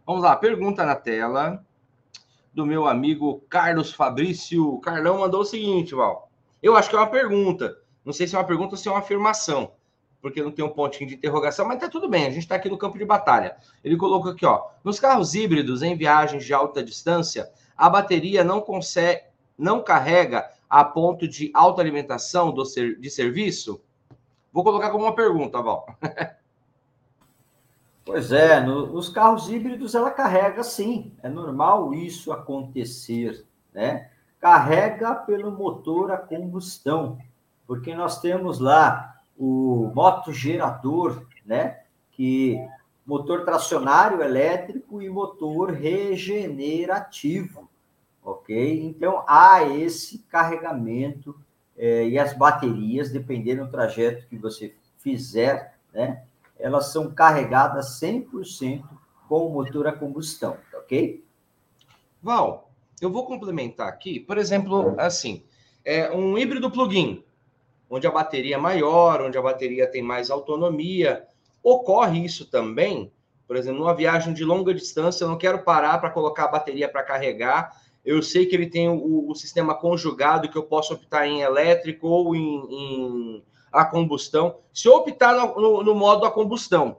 Vamos 0.06 0.22
lá, 0.22 0.36
pergunta 0.36 0.84
na 0.84 0.94
tela 0.94 1.64
do 2.52 2.66
meu 2.66 2.86
amigo 2.86 3.42
Carlos 3.48 3.92
Fabrício. 3.92 4.78
Carlão 4.80 5.18
mandou 5.18 5.40
o 5.40 5.44
seguinte, 5.44 5.94
Val. 5.94 6.30
Eu 6.62 6.76
acho 6.76 6.88
que 6.88 6.96
é 6.96 6.98
uma 6.98 7.06
pergunta. 7.06 7.78
Não 8.04 8.12
sei 8.12 8.26
se 8.26 8.36
é 8.36 8.38
uma 8.38 8.46
pergunta 8.46 8.74
ou 8.74 8.76
se 8.76 8.88
é 8.88 8.90
uma 8.90 9.00
afirmação 9.00 9.72
porque 10.24 10.42
não 10.42 10.50
tem 10.50 10.64
um 10.64 10.70
pontinho 10.70 11.06
de 11.06 11.16
interrogação, 11.16 11.68
mas 11.68 11.78
tá 11.78 11.86
tudo 11.86 12.08
bem, 12.08 12.24
a 12.24 12.30
gente 12.30 12.38
está 12.38 12.54
aqui 12.54 12.70
no 12.70 12.78
campo 12.78 12.96
de 12.96 13.04
batalha. 13.04 13.58
Ele 13.84 13.94
colocou 13.94 14.32
aqui, 14.32 14.46
ó, 14.46 14.68
nos 14.82 14.98
carros 14.98 15.34
híbridos 15.34 15.82
em 15.82 15.94
viagens 15.94 16.46
de 16.46 16.54
alta 16.54 16.82
distância, 16.82 17.52
a 17.76 17.90
bateria 17.90 18.42
não 18.42 18.62
consegue, 18.62 19.20
não 19.58 19.82
carrega 19.82 20.50
a 20.74 20.84
ponto 20.84 21.28
de 21.28 21.52
alta 21.54 21.80
alimentação 21.80 22.50
do 22.52 22.64
ser, 22.64 22.98
de 22.98 23.08
serviço? 23.08 23.80
Vou 24.52 24.64
colocar 24.64 24.90
como 24.90 25.04
uma 25.04 25.14
pergunta, 25.14 25.62
Val. 25.62 25.86
Pois 28.06 28.32
é, 28.32 28.60
no, 28.60 28.88
nos 28.88 29.08
carros 29.08 29.48
híbridos 29.48 29.94
ela 29.94 30.10
carrega 30.10 30.62
sim, 30.62 31.10
é 31.22 31.28
normal 31.28 31.94
isso 31.94 32.32
acontecer, 32.32 33.46
né? 33.72 34.10
Carrega 34.38 35.14
pelo 35.14 35.50
motor 35.50 36.12
a 36.12 36.18
combustão, 36.18 37.16
porque 37.66 37.94
nós 37.94 38.20
temos 38.20 38.58
lá 38.58 39.22
o 39.38 39.90
motogerador, 39.94 41.24
né? 41.46 41.80
Que 42.12 42.60
motor 43.06 43.42
tracionário 43.46 44.20
elétrico 44.22 45.00
e 45.00 45.08
motor 45.08 45.70
regenerativo, 45.72 47.70
ok? 48.24 48.82
Então 48.82 49.22
há 49.28 49.62
esse 49.62 50.18
carregamento 50.30 51.38
é, 51.76 52.08
e 52.08 52.18
as 52.18 52.32
baterias, 52.32 53.10
dependendo 53.10 53.64
do 53.64 53.70
trajeto 53.70 54.26
que 54.26 54.36
você 54.36 54.74
fizer, 54.98 55.74
né? 55.92 56.24
Elas 56.58 56.92
são 56.92 57.12
carregadas 57.12 58.00
100% 58.00 58.82
com 59.28 59.46
o 59.46 59.52
motor 59.52 59.86
a 59.86 59.92
combustão, 59.92 60.56
ok? 60.72 61.24
Val, 62.22 62.70
eu 63.00 63.10
vou 63.10 63.26
complementar 63.26 63.88
aqui, 63.88 64.20
por 64.20 64.38
exemplo, 64.38 64.94
assim, 64.98 65.44
é 65.84 66.10
um 66.10 66.38
híbrido 66.38 66.70
plug-in, 66.70 67.22
onde 67.90 68.06
a 68.06 68.10
bateria 68.10 68.54
é 68.54 68.58
maior, 68.58 69.20
onde 69.20 69.36
a 69.36 69.42
bateria 69.42 69.86
tem 69.86 70.02
mais 70.02 70.30
autonomia. 70.30 71.26
Ocorre 71.62 72.24
isso 72.24 72.46
também, 72.46 73.12
por 73.46 73.56
exemplo, 73.56 73.80
numa 73.80 73.94
viagem 73.94 74.32
de 74.32 74.44
longa 74.44 74.72
distância, 74.72 75.24
eu 75.24 75.28
não 75.28 75.36
quero 75.36 75.62
parar 75.62 75.98
para 75.98 76.10
colocar 76.10 76.44
a 76.44 76.48
bateria 76.48 76.88
para 76.88 77.02
carregar. 77.02 77.76
Eu 78.04 78.22
sei 78.22 78.46
que 78.46 78.54
ele 78.54 78.68
tem 78.68 78.88
o, 78.88 79.30
o, 79.30 79.34
sistema 79.34 79.74
conjugado, 79.74 80.48
que 80.48 80.58
eu 80.58 80.62
posso 80.62 80.94
optar 80.94 81.26
em 81.26 81.40
elétrico 81.40 82.06
ou 82.06 82.36
em, 82.36 82.66
em 82.70 83.42
a 83.72 83.84
combustão. 83.84 84.58
Se 84.72 84.86
eu 84.86 84.94
optar 84.94 85.34
no, 85.34 85.60
no, 85.60 85.82
no, 85.82 85.94
modo 85.94 86.24
a 86.24 86.30
combustão, 86.30 86.98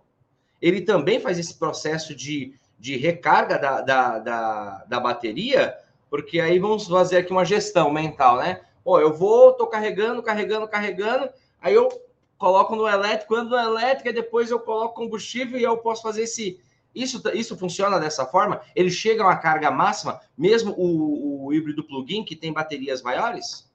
ele 0.62 0.82
também 0.82 1.20
faz 1.20 1.38
esse 1.38 1.54
processo 1.54 2.16
de, 2.16 2.54
de 2.80 2.98
recarga 2.98 3.58
da, 3.58 3.82
da, 3.82 4.20
da, 4.20 4.86
da 4.86 5.00
bateria, 5.00 5.78
porque 6.10 6.40
aí 6.40 6.60
vamos 6.60 6.88
fazer 6.88 7.18
aqui 7.18 7.32
uma 7.32 7.46
gestão 7.46 7.92
mental, 7.92 8.38
né? 8.38 8.62
Ó, 8.84 9.00
eu 9.00 9.14
vou, 9.14 9.54
tô 9.54 9.68
carregando, 9.68 10.22
carregando, 10.22 10.68
carregando, 10.68 11.30
aí 11.62 11.74
eu 11.74 11.90
coloco 12.38 12.76
no 12.76 12.88
elétrico, 12.88 13.34
quando 13.34 13.50
no 13.52 13.58
elétrico, 13.58 14.14
depois 14.14 14.52
eu 14.52 14.60
coloco 14.60 14.96
combustível 14.96 15.60
e 15.60 15.64
eu 15.64 15.78
posso 15.78 16.02
fazer 16.02 16.24
esse. 16.24 16.60
Isso, 16.96 17.22
isso 17.34 17.58
funciona 17.58 18.00
dessa 18.00 18.26
forma? 18.26 18.62
Ele 18.74 18.90
chega 18.90 19.22
a 19.22 19.28
uma 19.28 19.36
carga 19.36 19.70
máxima, 19.70 20.22
mesmo 20.38 20.74
o, 20.78 21.48
o 21.48 21.54
híbrido 21.54 21.84
plug-in, 21.84 22.24
que 22.24 22.36
tem 22.36 22.54
baterias 22.54 23.02
maiores? 23.04 23.70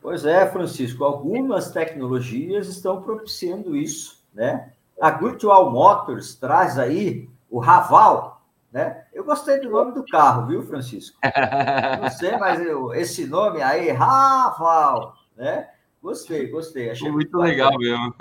Pois 0.00 0.24
é, 0.24 0.50
Francisco, 0.50 1.04
algumas 1.04 1.70
tecnologias 1.70 2.66
estão 2.66 3.00
propiciando 3.00 3.76
isso, 3.76 4.20
né? 4.34 4.72
A 5.00 5.10
Virtual 5.10 5.70
Motors 5.70 6.34
traz 6.34 6.76
aí 6.76 7.30
o 7.48 7.60
Raval, 7.60 8.42
Né? 8.72 9.04
Eu 9.12 9.22
gostei 9.22 9.60
do 9.60 9.70
nome 9.70 9.92
do 9.92 10.04
carro, 10.06 10.46
viu, 10.46 10.62
Francisco? 10.62 11.18
Não 12.00 12.10
sei, 12.10 12.36
mas 12.36 12.60
eu, 12.60 12.92
esse 12.94 13.26
nome 13.26 13.62
aí, 13.62 13.90
Raval, 13.90 15.14
né? 15.36 15.68
Gostei, 16.02 16.48
gostei. 16.48 16.90
Achei 16.90 17.10
muito, 17.10 17.36
muito 17.36 17.48
legal 17.48 17.78
mesmo. 17.78 18.12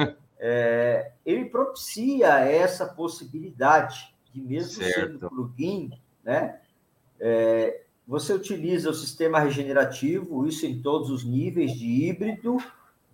É, 0.43 1.11
ele 1.23 1.45
propicia 1.45 2.39
essa 2.39 2.87
possibilidade 2.87 4.11
de 4.33 4.41
mesmo 4.41 4.83
certo. 4.83 5.11
sendo 5.11 5.29
plugin, 5.29 5.91
né? 6.23 6.59
É, 7.19 7.83
você 8.07 8.33
utiliza 8.33 8.89
o 8.89 8.93
sistema 8.93 9.39
regenerativo, 9.39 10.47
isso 10.47 10.65
em 10.65 10.81
todos 10.81 11.11
os 11.11 11.23
níveis 11.23 11.73
de 11.73 11.85
híbrido, 11.85 12.57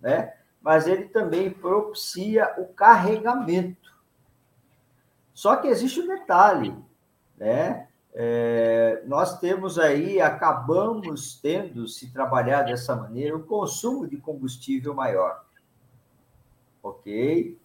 né? 0.00 0.32
Mas 0.62 0.86
ele 0.86 1.04
também 1.04 1.50
propicia 1.50 2.54
o 2.56 2.66
carregamento. 2.68 3.94
Só 5.34 5.56
que 5.56 5.68
existe 5.68 6.00
um 6.00 6.06
detalhe, 6.06 6.74
né? 7.36 7.88
É, 8.14 9.02
nós 9.06 9.38
temos 9.38 9.78
aí, 9.78 10.18
acabamos 10.18 11.38
tendo, 11.40 11.86
se 11.86 12.10
trabalhar 12.10 12.62
dessa 12.62 12.96
maneira, 12.96 13.36
o 13.36 13.44
consumo 13.44 14.08
de 14.08 14.16
combustível 14.16 14.94
maior. 14.94 15.44
Ok? 16.88 17.58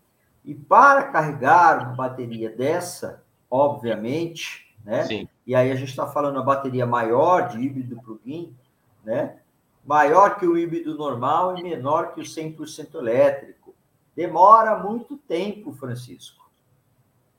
E 0.45 0.53
para 0.53 1.03
carregar 1.03 1.87
uma 1.87 1.95
bateria 1.95 2.49
dessa, 2.49 3.23
obviamente, 3.49 4.75
né? 4.83 5.03
Sim. 5.05 5.27
E 5.45 5.55
aí 5.55 5.71
a 5.71 5.75
gente 5.75 5.89
está 5.89 6.07
falando 6.07 6.39
a 6.39 6.43
bateria 6.43 6.85
maior 6.85 7.47
de 7.49 7.59
híbrido 7.59 8.01
plug-in, 8.01 8.55
né? 9.03 9.37
Maior 9.85 10.37
que 10.37 10.45
o 10.45 10.57
híbrido 10.57 10.97
normal 10.97 11.57
e 11.57 11.63
menor 11.63 12.13
que 12.13 12.21
o 12.21 12.23
100% 12.23 12.95
elétrico. 12.95 13.75
Demora 14.15 14.77
muito 14.77 15.17
tempo, 15.17 15.73
Francisco. 15.73 16.49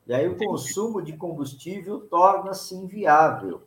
E 0.05 0.13
aí 0.13 0.27
o 0.27 0.37
consumo 0.37 1.01
de 1.01 1.13
combustível 1.13 2.01
torna-se 2.01 2.75
inviável. 2.75 3.63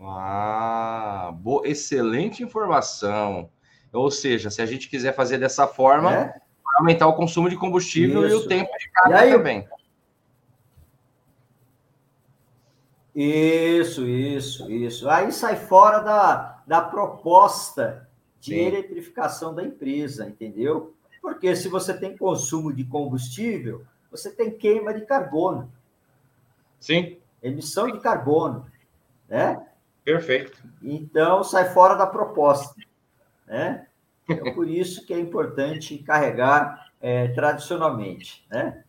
Ah, 0.00 1.32
boa, 1.36 1.66
excelente 1.66 2.42
informação. 2.42 3.48
Ou 3.92 4.10
seja, 4.10 4.50
se 4.50 4.60
a 4.60 4.66
gente 4.66 4.88
quiser 4.90 5.14
fazer 5.14 5.38
dessa 5.38 5.66
forma, 5.66 6.12
é? 6.12 6.40
Aumentar 6.76 7.06
o 7.06 7.14
consumo 7.14 7.48
de 7.48 7.56
combustível 7.56 8.26
Isso. 8.26 8.36
e 8.36 8.38
o 8.38 8.48
tempo 8.48 8.70
de 8.78 8.90
carga 8.90 9.20
aí, 9.20 9.32
também. 9.32 9.68
Isso, 13.14 14.06
isso, 14.06 14.70
isso. 14.70 15.08
Aí 15.08 15.32
sai 15.32 15.56
fora 15.56 16.00
da, 16.00 16.62
da 16.66 16.82
proposta 16.82 18.06
de 18.40 18.50
Sim. 18.54 18.66
eletrificação 18.66 19.54
da 19.54 19.62
empresa, 19.62 20.26
entendeu? 20.26 20.94
Porque 21.22 21.56
se 21.56 21.68
você 21.68 21.94
tem 21.94 22.16
consumo 22.16 22.72
de 22.72 22.84
combustível, 22.84 23.84
você 24.10 24.30
tem 24.30 24.50
queima 24.50 24.92
de 24.92 25.06
carbono. 25.06 25.72
Sim. 26.78 27.18
Emissão 27.42 27.90
de 27.90 27.98
carbono, 28.00 28.66
né? 29.28 29.66
Perfeito. 30.04 30.62
Então, 30.82 31.42
sai 31.42 31.72
fora 31.72 31.94
da 31.94 32.06
proposta, 32.06 32.74
né? 33.46 33.86
Então, 34.28 34.52
por 34.54 34.68
isso 34.68 35.06
que 35.06 35.14
é 35.14 35.18
importante 35.18 35.98
carregar 35.98 36.90
é, 37.00 37.28
tradicionalmente, 37.28 38.44
né? 38.50 38.82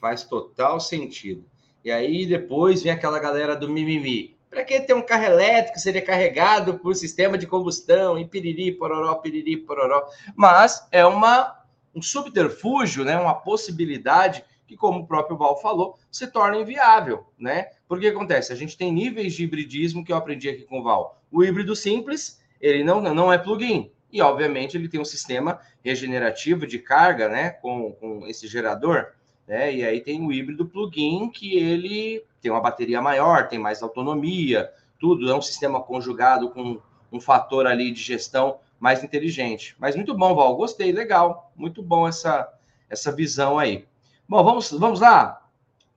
Faz 0.00 0.24
total 0.24 0.80
sentido. 0.80 1.44
E 1.84 1.90
aí, 1.90 2.26
depois 2.26 2.82
vem 2.82 2.92
aquela 2.92 3.18
galera 3.18 3.56
do 3.56 3.68
mimimi. 3.68 4.36
Para 4.50 4.64
que 4.64 4.80
ter 4.80 4.94
um 4.94 5.02
carro 5.02 5.24
elétrico 5.24 5.78
seria 5.78 6.02
carregado 6.02 6.78
por 6.78 6.94
sistema 6.94 7.38
de 7.38 7.46
combustão 7.46 8.18
e 8.18 8.26
piriri, 8.26 8.72
pororó, 8.72 9.14
piriri, 9.14 9.56
pororó? 9.56 10.08
Mas 10.34 10.86
é 10.90 11.06
uma, 11.06 11.56
um 11.94 12.02
subterfúgio, 12.02 13.04
né? 13.04 13.18
uma 13.18 13.34
possibilidade 13.34 14.44
que, 14.66 14.76
como 14.76 15.00
o 15.00 15.06
próprio 15.06 15.36
Val 15.36 15.60
falou, 15.60 15.98
se 16.10 16.26
torna 16.26 16.58
inviável, 16.58 17.26
né? 17.38 17.66
Porque 17.88 18.08
acontece, 18.08 18.52
a 18.52 18.56
gente 18.56 18.76
tem 18.76 18.92
níveis 18.92 19.34
de 19.34 19.44
hibridismo 19.44 20.04
que 20.04 20.12
eu 20.12 20.16
aprendi 20.16 20.48
aqui 20.48 20.62
com 20.62 20.80
o 20.80 20.82
Val. 20.82 21.22
O 21.30 21.42
híbrido 21.42 21.74
simples, 21.74 22.40
ele 22.60 22.84
não, 22.84 23.00
não 23.00 23.32
é 23.32 23.38
plug-in, 23.38 23.90
e 24.12 24.20
obviamente 24.20 24.76
ele 24.76 24.88
tem 24.88 25.00
um 25.00 25.04
sistema 25.04 25.60
regenerativo 25.84 26.66
de 26.66 26.78
carga, 26.78 27.28
né, 27.28 27.50
com, 27.50 27.92
com 27.92 28.26
esse 28.26 28.46
gerador, 28.46 29.12
né? 29.46 29.74
E 29.74 29.84
aí 29.84 30.00
tem 30.00 30.24
o 30.24 30.32
híbrido 30.32 30.66
plug-in 30.66 31.30
que 31.30 31.56
ele 31.56 32.24
tem 32.40 32.50
uma 32.50 32.60
bateria 32.60 33.00
maior, 33.02 33.48
tem 33.48 33.58
mais 33.58 33.82
autonomia, 33.82 34.70
tudo 34.98 35.30
é 35.30 35.34
um 35.34 35.42
sistema 35.42 35.82
conjugado 35.82 36.50
com 36.50 36.80
um 37.10 37.20
fator 37.20 37.66
ali 37.66 37.90
de 37.90 38.00
gestão 38.00 38.58
mais 38.78 39.02
inteligente. 39.02 39.76
Mas 39.78 39.96
muito 39.96 40.14
bom, 40.16 40.34
Val, 40.34 40.56
gostei, 40.56 40.92
legal, 40.92 41.52
muito 41.56 41.82
bom 41.82 42.06
essa 42.06 42.48
essa 42.90 43.12
visão 43.12 43.58
aí. 43.58 43.86
Bom, 44.28 44.42
vamos, 44.42 44.70
vamos 44.72 45.00
lá. 45.00 45.46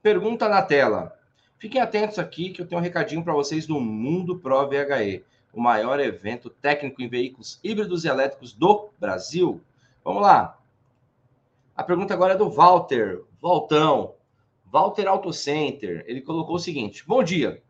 Pergunta 0.00 0.48
na 0.48 0.62
tela. 0.62 1.12
Fiquem 1.58 1.80
atentos 1.80 2.18
aqui 2.18 2.50
que 2.50 2.62
eu 2.62 2.66
tenho 2.66 2.80
um 2.80 2.84
recadinho 2.84 3.24
para 3.24 3.32
vocês 3.32 3.66
do 3.66 3.80
Mundo 3.80 4.38
Pro 4.38 4.68
VHE, 4.68 5.24
o 5.54 5.60
maior 5.60 6.00
evento 6.00 6.50
técnico 6.50 7.00
em 7.00 7.08
veículos 7.08 7.60
híbridos 7.62 8.04
e 8.04 8.08
elétricos 8.08 8.52
do 8.52 8.90
Brasil. 8.98 9.60
Vamos 10.04 10.22
lá. 10.22 10.58
A 11.76 11.82
pergunta 11.82 12.12
agora 12.12 12.34
é 12.34 12.36
do 12.36 12.50
Walter, 12.50 13.22
Valtão, 13.40 14.14
Walter 14.70 15.06
Auto 15.06 15.32
Center. 15.32 16.04
Ele 16.06 16.20
colocou 16.20 16.56
o 16.56 16.60
seguinte: 16.60 17.04
Bom 17.06 17.22
dia. 17.22 17.62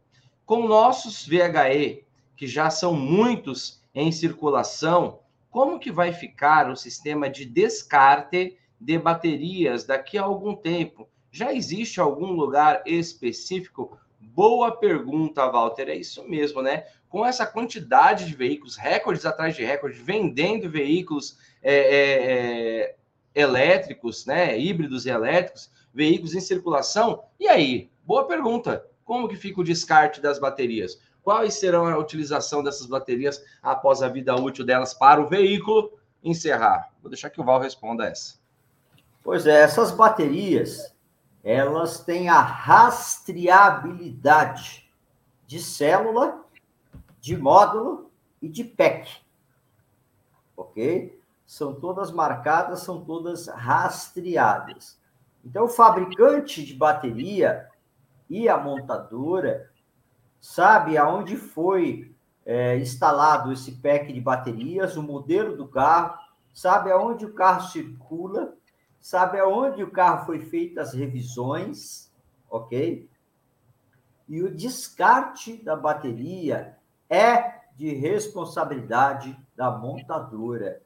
Com 0.47 0.67
nossos 0.67 1.27
VHE, 1.27 2.05
que 2.37 2.47
já 2.47 2.69
são 2.69 2.95
muitos 2.95 3.83
em 3.95 4.11
circulação, 4.11 5.21
como 5.51 5.79
que 5.79 5.93
vai 5.93 6.13
ficar 6.13 6.69
o 6.69 6.77
sistema 6.77 7.31
de 7.31 7.47
descarte 7.47 8.59
de 8.81 8.99
baterias 8.99 9.85
daqui 9.85 10.19
a 10.19 10.23
algum 10.23 10.55
tempo? 10.55 11.09
Já 11.31 11.53
existe 11.53 12.01
algum 12.01 12.33
lugar 12.33 12.83
específico? 12.85 13.99
Boa 14.33 14.73
pergunta, 14.73 15.47
Walter. 15.49 15.89
É 15.89 15.95
isso 15.95 16.29
mesmo, 16.29 16.63
né? 16.63 16.85
Com 17.09 17.25
essa 17.25 17.47
quantidade 17.47 18.27
de 18.27 18.35
veículos, 18.35 18.77
recordes 18.77 19.25
atrás 19.25 19.55
de 19.55 19.65
recordes, 19.65 20.01
vendendo 20.01 20.71
veículos 20.71 21.39
é, 21.63 21.75
é, 21.75 22.33
é, 22.33 22.97
elétricos, 23.35 24.27
né? 24.27 24.59
Híbridos 24.59 25.07
e 25.07 25.11
elétricos, 25.11 25.71
veículos 25.93 26.35
em 26.35 26.41
circulação. 26.41 27.25
E 27.39 27.47
aí? 27.47 27.91
Boa 28.05 28.27
pergunta. 28.27 28.87
Como 29.05 29.29
que 29.29 29.37
fica 29.37 29.61
o 29.61 29.65
descarte 29.65 30.21
das 30.21 30.39
baterias? 30.39 30.99
Quais 31.23 31.55
serão 31.55 31.87
a 31.87 31.99
utilização 31.99 32.63
dessas 32.63 32.87
baterias 32.87 33.43
após 33.63 34.03
a 34.03 34.09
vida 34.09 34.35
útil 34.35 34.65
delas 34.65 34.93
para 34.93 35.23
o 35.23 35.29
veículo 35.29 35.93
encerrar? 36.23 36.91
Vou 37.03 37.11
deixar 37.11 37.31
que 37.31 37.41
o 37.41 37.45
Val 37.45 37.61
responda 37.61 38.05
essa. 38.07 38.35
Pois 39.23 39.47
é, 39.47 39.63
essas 39.63 39.91
baterias, 39.91 40.94
elas 41.45 42.01
têm 42.01 42.29
a 42.31 42.41
rastreabilidade 42.41 44.91
de 45.47 45.61
célula, 45.61 46.43
de 47.21 47.37
módulo 47.37 48.11
e 48.41 48.49
de 48.49 48.65
PEC. 48.65 49.21
Ok? 50.57 51.21
São 51.47 51.75
todas 51.75 52.11
marcadas, 52.11 52.81
são 52.81 53.05
todas 53.05 53.49
rastreadas. 53.49 54.99
Então, 55.45 55.67
o 55.67 55.69
fabricante 55.69 56.65
de 56.65 56.73
bateria 56.75 57.69
e 58.31 58.49
a 58.49 58.57
montadora 58.57 59.71
sabe 60.41 60.97
aonde 60.97 61.37
foi 61.37 62.17
é, 62.47 62.79
instalado 62.79 63.53
esse 63.53 63.73
pack 63.73 64.11
de 64.11 64.21
baterias, 64.21 64.97
o 64.97 65.03
modelo 65.03 65.55
do 65.55 65.69
carro, 65.69 66.19
sabe 66.55 66.91
aonde 66.91 67.27
o 67.27 67.35
carro 67.35 67.69
circula 67.69 68.55
sabe 69.05 69.39
aonde 69.39 69.83
o 69.83 69.91
carro 69.91 70.25
foi 70.25 70.41
feito 70.41 70.81
as 70.81 70.95
revisões, 70.95 72.11
ok? 72.49 73.07
E 74.27 74.43
o 74.43 74.51
descarte 74.51 75.63
da 75.63 75.77
bateria 75.77 76.79
é 77.11 77.61
de 77.77 77.93
responsabilidade 77.93 79.39
da 79.55 79.71
montadora. 79.71 80.81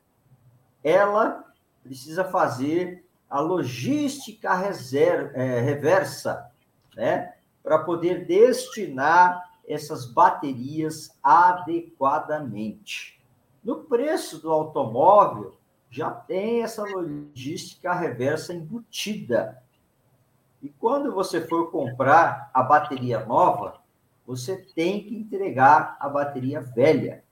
Ela 0.83 1.45
precisa 1.85 2.25
fazer 2.25 3.07
a 3.31 3.39
logística 3.39 4.53
reserva, 4.53 5.31
é, 5.37 5.61
reversa, 5.61 6.51
né? 6.97 7.35
Para 7.63 7.79
poder 7.85 8.27
destinar 8.27 9.49
essas 9.65 10.07
baterias 10.07 11.17
adequadamente. 11.23 13.17
No 13.63 13.85
preço 13.85 14.41
do 14.41 14.51
automóvel, 14.51 15.58
já 15.91 16.11
tem 16.11 16.63
essa 16.63 16.83
logística 16.83 17.93
reversa 17.95 18.53
embutida. 18.53 19.63
E 20.63 20.69
quando 20.69 21.13
você 21.13 21.41
for 21.47 21.71
comprar 21.71 22.51
a 22.53 22.63
bateria 22.63 23.25
nova, 23.25 23.81
você 24.27 24.57
tem 24.57 25.03
que 25.03 25.17
entregar 25.17 25.97
a 25.99 26.09
bateria 26.09 26.61
velha, 26.61 27.25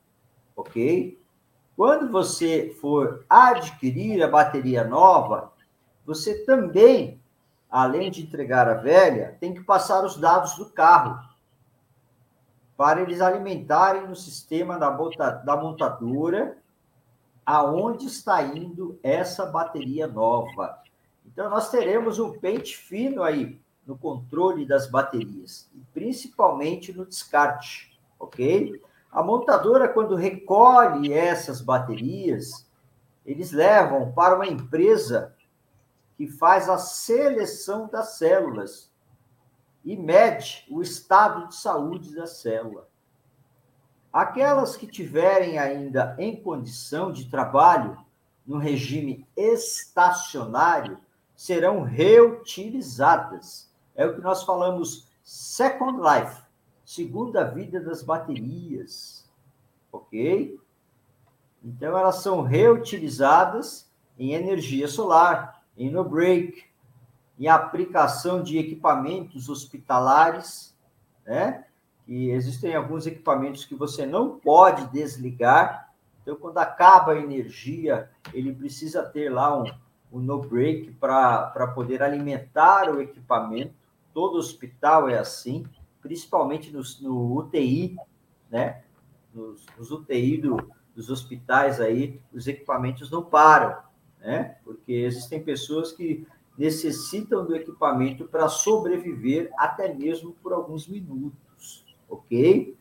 ok? 0.55 1.21
Quando 1.77 2.11
você 2.11 2.75
for 2.81 3.27
adquirir 3.29 4.23
a 4.23 4.29
bateria 4.29 4.83
nova, 4.85 5.53
você 6.07 6.45
também, 6.45 7.21
além 7.71 8.11
de 8.11 8.23
entregar 8.23 8.67
a 8.69 8.75
velha, 8.75 9.37
tem 9.39 9.53
que 9.53 9.63
passar 9.63 10.03
os 10.05 10.17
dados 10.17 10.57
do 10.57 10.71
carro 10.71 11.19
para 12.77 13.03
eles 13.03 13.21
alimentarem 13.21 14.07
no 14.07 14.17
sistema 14.17 14.79
da 14.79 15.57
montadora 15.57 16.57
aonde 17.47 18.07
está 18.07 18.43
indo 18.43 18.99
essa 19.05 19.47
bateria 19.47 20.09
nova. 20.09 20.83
Então, 21.25 21.49
nós 21.49 21.71
teremos 21.71 22.19
um 22.19 22.37
pente 22.37 22.77
fino 22.77 23.23
aí 23.23 23.61
no 23.87 23.97
controle 23.97 24.67
das 24.67 24.91
baterias, 24.91 25.71
principalmente 25.95 26.93
no 26.93 27.07
descarte, 27.07 27.97
ok? 28.19 28.83
A 29.13 29.23
montadora, 29.23 29.89
quando 29.89 30.17
recolhe 30.17 31.13
essas 31.13 31.61
baterias, 31.61 32.69
eles 33.25 33.53
levam 33.53 34.13
para 34.13 34.35
uma 34.35 34.47
empresa 34.47 35.35
que 36.17 36.27
faz 36.27 36.69
a 36.69 36.79
seleção 36.79 37.89
das 37.89 38.17
células 38.17 38.91
e 39.85 39.97
mede 39.97 40.67
o 40.69 40.83
estado 40.83 41.49
de 41.49 41.55
saúde 41.55 42.15
da 42.15 42.27
célula. 42.27 42.89
Aquelas 44.17 44.79
que 44.79 44.87
tiverem 44.87 45.59
ainda 45.59 46.17
em 46.19 46.35
condição 46.35 47.13
de 47.13 47.29
trabalho 47.29 47.99
no 48.47 48.57
regime 48.57 49.27
estacionário 49.37 50.99
serão 51.37 51.83
reutilizadas. 51.83 53.71
É 53.95 54.07
o 54.07 54.15
que 54.15 54.23
nós 54.23 54.43
falamos 54.43 55.07
Second 55.23 55.99
Life, 56.01 56.43
segunda 56.83 57.45
vida 57.45 57.79
das 57.79 58.03
baterias. 58.03 59.29
Ok? 59.93 60.59
Então, 61.63 61.95
elas 61.95 62.23
são 62.23 62.41
reutilizadas 62.41 63.87
em 64.19 64.33
energia 64.33 64.89
solar, 64.89 65.63
em 65.77 65.91
no-break, 65.91 66.65
em 67.39 67.49
aplicação 67.49 68.43
de 68.43 68.57
equipamentos 68.57 69.51
hospitalares, 69.51 70.75
né? 71.27 71.66
E 72.07 72.31
existem 72.31 72.75
alguns 72.75 73.07
equipamentos 73.07 73.65
que 73.65 73.75
você 73.75 74.07
não 74.07 74.39
pode 74.39 74.87
desligar. 74.93 75.93
Então, 76.23 76.37
quando 76.37 76.59
acaba 76.59 77.13
a 77.13 77.19
energia, 77.19 78.11
ele 78.33 78.55
precisa 78.55 79.03
ter 79.03 79.29
lá 79.29 79.57
um, 79.61 79.65
um 80.13 80.21
no-break 80.21 80.93
para 80.93 81.73
poder 81.75 82.03
alimentar 82.03 82.91
o 82.91 83.01
equipamento. 83.01 83.75
Todo 84.15 84.39
hospital 84.39 85.09
é 85.09 85.19
assim, 85.19 85.67
principalmente 86.01 86.73
no, 86.73 86.83
no 87.03 87.39
UTI, 87.39 87.97
né? 88.51 88.83
Nos, 89.35 89.67
nos 89.77 89.91
UTI 89.91 90.39
do, 90.39 90.57
dos 90.95 91.11
hospitais 91.11 91.81
aí, 91.81 92.21
os 92.33 92.47
equipamentos 92.47 93.11
não 93.11 93.23
param, 93.23 93.77
né? 94.21 94.57
Porque 94.65 94.93
existem 94.93 95.43
pessoas 95.43 95.93
que 95.93 96.27
necessitam 96.57 97.45
do 97.45 97.55
equipamento 97.55 98.27
para 98.27 98.49
sobreviver 98.49 99.51
até 99.59 99.93
mesmo 99.93 100.33
por 100.43 100.55
alguns 100.55 100.89
minutos, 100.89 101.39
ok? 102.09 102.77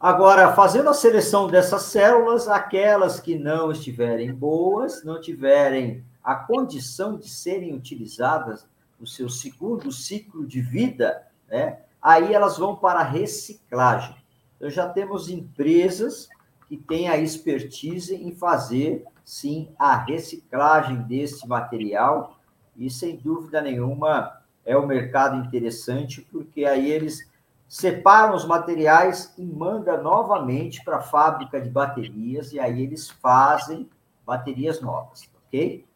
Agora, 0.00 0.52
fazendo 0.52 0.88
a 0.88 0.94
seleção 0.94 1.48
dessas 1.48 1.82
células, 1.82 2.46
aquelas 2.46 3.18
que 3.18 3.36
não 3.36 3.72
estiverem 3.72 4.32
boas, 4.32 5.02
não 5.02 5.20
tiverem 5.20 6.04
a 6.22 6.36
condição 6.36 7.16
de 7.16 7.28
serem 7.28 7.74
utilizadas 7.74 8.66
no 9.00 9.06
seu 9.06 9.28
segundo 9.28 9.90
ciclo 9.90 10.46
de 10.46 10.60
vida, 10.60 11.26
né? 11.48 11.80
Aí 12.00 12.32
elas 12.32 12.58
vão 12.58 12.76
para 12.76 13.00
a 13.00 13.04
reciclagem. 13.04 14.14
Então, 14.56 14.70
já 14.70 14.88
temos 14.88 15.28
empresas 15.28 16.28
que 16.68 16.76
têm 16.76 17.08
a 17.08 17.16
expertise 17.16 18.14
em 18.14 18.32
fazer, 18.32 19.04
sim, 19.24 19.68
a 19.78 19.96
reciclagem 19.96 21.02
desse 21.02 21.46
material, 21.48 22.38
e 22.76 22.88
sem 22.88 23.16
dúvida 23.16 23.60
nenhuma 23.60 24.40
é 24.64 24.78
um 24.78 24.86
mercado 24.86 25.44
interessante, 25.44 26.20
porque 26.30 26.64
aí 26.64 26.90
eles 26.90 27.27
separam 27.68 28.34
os 28.34 28.46
materiais 28.46 29.34
e 29.36 29.44
mandam 29.44 30.02
novamente 30.02 30.82
para 30.82 30.96
a 30.96 31.02
fábrica 31.02 31.60
de 31.60 31.68
baterias, 31.68 32.52
e 32.52 32.58
aí 32.58 32.82
eles 32.82 33.10
fazem 33.10 33.88
baterias 34.26 34.80
novas, 34.80 35.28
ok? 35.46 35.86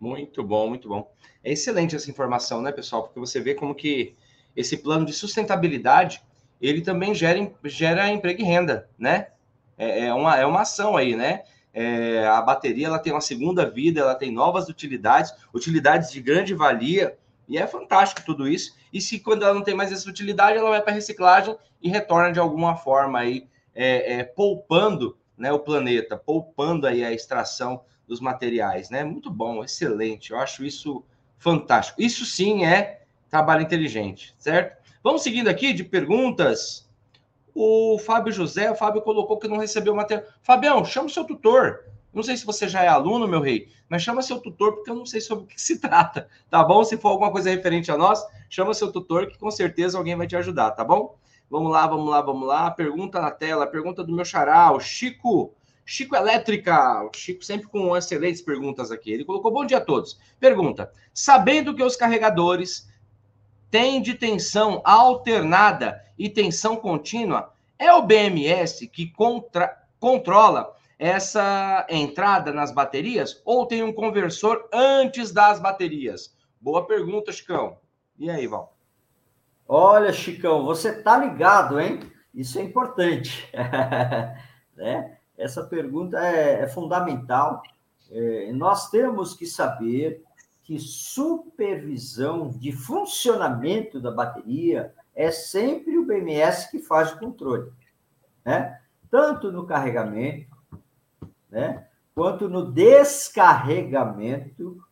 Muito 0.00 0.42
bom, 0.42 0.68
muito 0.68 0.88
bom. 0.88 1.10
É 1.42 1.52
excelente 1.52 1.94
essa 1.94 2.10
informação, 2.10 2.62
né, 2.62 2.72
pessoal? 2.72 3.02
Porque 3.02 3.20
você 3.20 3.40
vê 3.40 3.54
como 3.54 3.74
que 3.74 4.16
esse 4.56 4.78
plano 4.78 5.04
de 5.04 5.12
sustentabilidade 5.12 6.22
ele 6.60 6.80
também 6.80 7.14
gera, 7.14 7.50
gera 7.64 8.08
emprego 8.08 8.40
e 8.40 8.44
renda, 8.44 8.88
né? 8.98 9.28
É, 9.76 10.06
é, 10.06 10.14
uma, 10.14 10.36
é 10.36 10.46
uma 10.46 10.62
ação 10.62 10.96
aí, 10.96 11.14
né? 11.14 11.42
É, 11.72 12.26
a 12.26 12.40
bateria 12.40 12.86
ela 12.86 12.98
tem 12.98 13.12
uma 13.12 13.20
segunda 13.20 13.68
vida, 13.68 14.00
ela 14.00 14.14
tem 14.14 14.30
novas 14.30 14.68
utilidades, 14.68 15.34
utilidades 15.52 16.10
de 16.10 16.22
grande 16.22 16.54
valia, 16.54 17.18
e 17.48 17.58
é 17.58 17.66
fantástico 17.66 18.22
tudo 18.24 18.48
isso. 18.48 18.76
E 18.92 19.00
se 19.00 19.20
quando 19.20 19.42
ela 19.42 19.54
não 19.54 19.62
tem 19.62 19.74
mais 19.74 19.92
essa 19.92 20.08
utilidade, 20.08 20.58
ela 20.58 20.70
vai 20.70 20.82
para 20.82 20.92
reciclagem 20.92 21.56
e 21.82 21.88
retorna 21.88 22.32
de 22.32 22.38
alguma 22.38 22.76
forma 22.76 23.18
aí, 23.18 23.48
é, 23.74 24.14
é, 24.14 24.24
poupando 24.24 25.16
né, 25.36 25.52
o 25.52 25.58
planeta, 25.58 26.16
poupando 26.16 26.86
aí 26.86 27.04
a 27.04 27.12
extração 27.12 27.82
dos 28.06 28.20
materiais, 28.20 28.90
né? 28.90 29.02
Muito 29.02 29.30
bom, 29.30 29.64
excelente. 29.64 30.30
Eu 30.30 30.38
acho 30.38 30.64
isso 30.64 31.04
fantástico. 31.38 32.00
Isso 32.00 32.24
sim 32.24 32.64
é 32.64 33.02
trabalho 33.28 33.62
inteligente, 33.62 34.34
certo? 34.38 34.82
Vamos 35.02 35.22
seguindo 35.22 35.48
aqui 35.48 35.72
de 35.72 35.84
perguntas. 35.84 36.88
O 37.54 37.98
Fábio 37.98 38.32
José, 38.32 38.70
o 38.70 38.74
Fábio 38.74 39.02
colocou 39.02 39.38
que 39.38 39.48
não 39.48 39.58
recebeu 39.58 39.94
material. 39.94 40.26
Fabião, 40.42 40.84
chama 40.84 41.06
o 41.06 41.10
seu 41.10 41.24
tutor. 41.24 41.84
Não 42.14 42.22
sei 42.22 42.36
se 42.36 42.46
você 42.46 42.68
já 42.68 42.82
é 42.82 42.88
aluno, 42.88 43.26
meu 43.26 43.40
rei, 43.40 43.68
mas 43.88 44.02
chama 44.02 44.22
seu 44.22 44.40
tutor, 44.40 44.74
porque 44.74 44.90
eu 44.90 44.94
não 44.94 45.04
sei 45.04 45.20
sobre 45.20 45.44
o 45.44 45.46
que 45.48 45.60
se 45.60 45.80
trata, 45.80 46.28
tá 46.48 46.62
bom? 46.62 46.84
Se 46.84 46.96
for 46.96 47.08
alguma 47.08 47.32
coisa 47.32 47.50
referente 47.50 47.90
a 47.90 47.98
nós, 47.98 48.24
chama 48.48 48.72
seu 48.72 48.92
tutor, 48.92 49.26
que 49.26 49.36
com 49.36 49.50
certeza 49.50 49.98
alguém 49.98 50.16
vai 50.16 50.26
te 50.26 50.36
ajudar, 50.36 50.70
tá 50.70 50.84
bom? 50.84 51.16
Vamos 51.50 51.72
lá, 51.72 51.86
vamos 51.86 52.08
lá, 52.08 52.20
vamos 52.22 52.46
lá. 52.46 52.70
Pergunta 52.70 53.20
na 53.20 53.30
tela, 53.30 53.66
pergunta 53.66 54.02
do 54.02 54.14
meu 54.14 54.24
xará, 54.24 54.72
o 54.72 54.80
Chico. 54.80 55.52
Chico 55.84 56.16
Elétrica, 56.16 57.02
o 57.04 57.10
Chico 57.14 57.44
sempre 57.44 57.68
com 57.68 57.96
excelentes 57.96 58.40
perguntas 58.40 58.90
aqui. 58.90 59.12
Ele 59.12 59.24
colocou 59.24 59.52
bom 59.52 59.66
dia 59.66 59.78
a 59.78 59.84
todos. 59.84 60.18
Pergunta: 60.40 60.90
sabendo 61.12 61.74
que 61.74 61.82
os 61.82 61.96
carregadores 61.96 62.88
têm 63.70 64.00
de 64.00 64.14
tensão 64.14 64.80
alternada 64.84 66.02
e 66.18 66.30
tensão 66.30 66.76
contínua, 66.76 67.52
é 67.78 67.92
o 67.92 68.02
BMS 68.02 68.86
que 68.86 69.08
contra, 69.08 69.84
controla 70.00 70.74
essa 71.04 71.86
entrada 71.90 72.50
nas 72.50 72.72
baterias 72.72 73.42
ou 73.44 73.66
tem 73.66 73.82
um 73.82 73.92
conversor 73.92 74.66
antes 74.72 75.30
das 75.30 75.60
baterias? 75.60 76.34
Boa 76.58 76.86
pergunta, 76.86 77.30
Chicão. 77.30 77.76
E 78.18 78.30
aí, 78.30 78.46
Val? 78.46 78.74
Olha, 79.68 80.14
Chicão, 80.14 80.64
você 80.64 81.02
tá 81.02 81.18
ligado, 81.18 81.78
hein? 81.78 82.00
Isso 82.32 82.58
é 82.58 82.62
importante. 82.62 83.46
né? 84.74 85.18
Essa 85.36 85.62
pergunta 85.64 86.18
é, 86.18 86.62
é 86.62 86.68
fundamental. 86.68 87.62
É, 88.10 88.50
nós 88.54 88.88
temos 88.88 89.34
que 89.34 89.44
saber 89.44 90.24
que 90.62 90.78
supervisão 90.78 92.48
de 92.48 92.72
funcionamento 92.72 94.00
da 94.00 94.10
bateria 94.10 94.94
é 95.14 95.30
sempre 95.30 95.98
o 95.98 96.06
BMS 96.06 96.70
que 96.70 96.78
faz 96.78 97.12
o 97.12 97.18
controle, 97.18 97.70
né? 98.42 98.80
Tanto 99.10 99.52
no 99.52 99.66
carregamento, 99.66 100.53
né? 101.54 101.86
Quanto 102.14 102.46
no 102.48 102.72
descarregamento, 102.72 104.82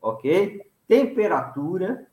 ok? 0.00 0.70
Temperatura, 0.86 2.06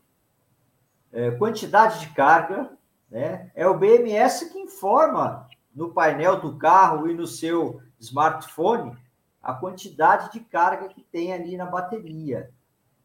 é, 1.12 1.30
quantidade 1.32 1.99
de 1.99 2.08
carga, 2.13 2.71
né? 3.12 3.51
É 3.53 3.67
o 3.67 3.77
BMS 3.77 4.49
que 4.51 4.60
informa 4.60 5.47
no 5.75 5.91
painel 5.91 6.39
do 6.39 6.58
carro 6.58 7.10
e 7.10 7.13
no 7.13 7.27
seu 7.27 7.82
smartphone 7.99 8.97
a 9.43 9.53
quantidade 9.53 10.32
de 10.32 10.39
carga 10.39 10.88
que 10.88 11.03
tem 11.03 11.34
ali 11.34 11.58
na 11.58 11.65
bateria. 11.65 12.49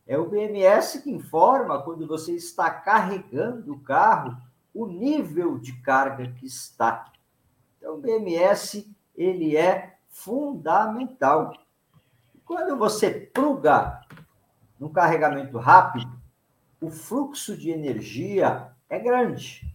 É 0.07 0.16
o 0.18 0.29
BMS 0.29 1.03
que 1.03 1.11
informa 1.11 1.83
quando 1.83 2.07
você 2.07 2.33
está 2.33 2.70
carregando 2.70 3.72
o 3.72 3.81
carro 3.81 4.37
o 4.75 4.87
nível 4.87 5.59
de 5.59 5.72
carga 5.81 6.33
que 6.33 6.46
está. 6.46 7.12
Então, 7.79 7.96
o 7.96 8.01
BMS 8.01 8.90
ele 9.14 9.57
é 9.57 9.92
fundamental. 10.12 11.53
Quando 12.44 12.77
você 12.77 13.11
pluga 13.11 14.01
no 14.79 14.90
carregamento 14.90 15.59
rápido, 15.59 16.20
o 16.81 16.90
fluxo 16.90 17.57
de 17.57 17.70
energia 17.70 18.70
é 18.88 18.98
grande, 18.98 19.75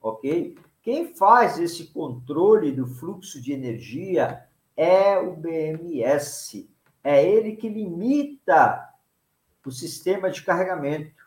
ok? 0.00 0.58
Quem 0.82 1.14
faz 1.14 1.60
esse 1.60 1.88
controle 1.88 2.72
do 2.72 2.86
fluxo 2.86 3.40
de 3.40 3.52
energia 3.52 4.44
é 4.76 5.18
o 5.18 5.36
BMS. 5.36 6.68
É 7.04 7.24
ele 7.24 7.54
que 7.54 7.68
limita 7.68 8.92
o 9.64 9.70
sistema 9.70 10.28
de 10.28 10.42
carregamento, 10.42 11.22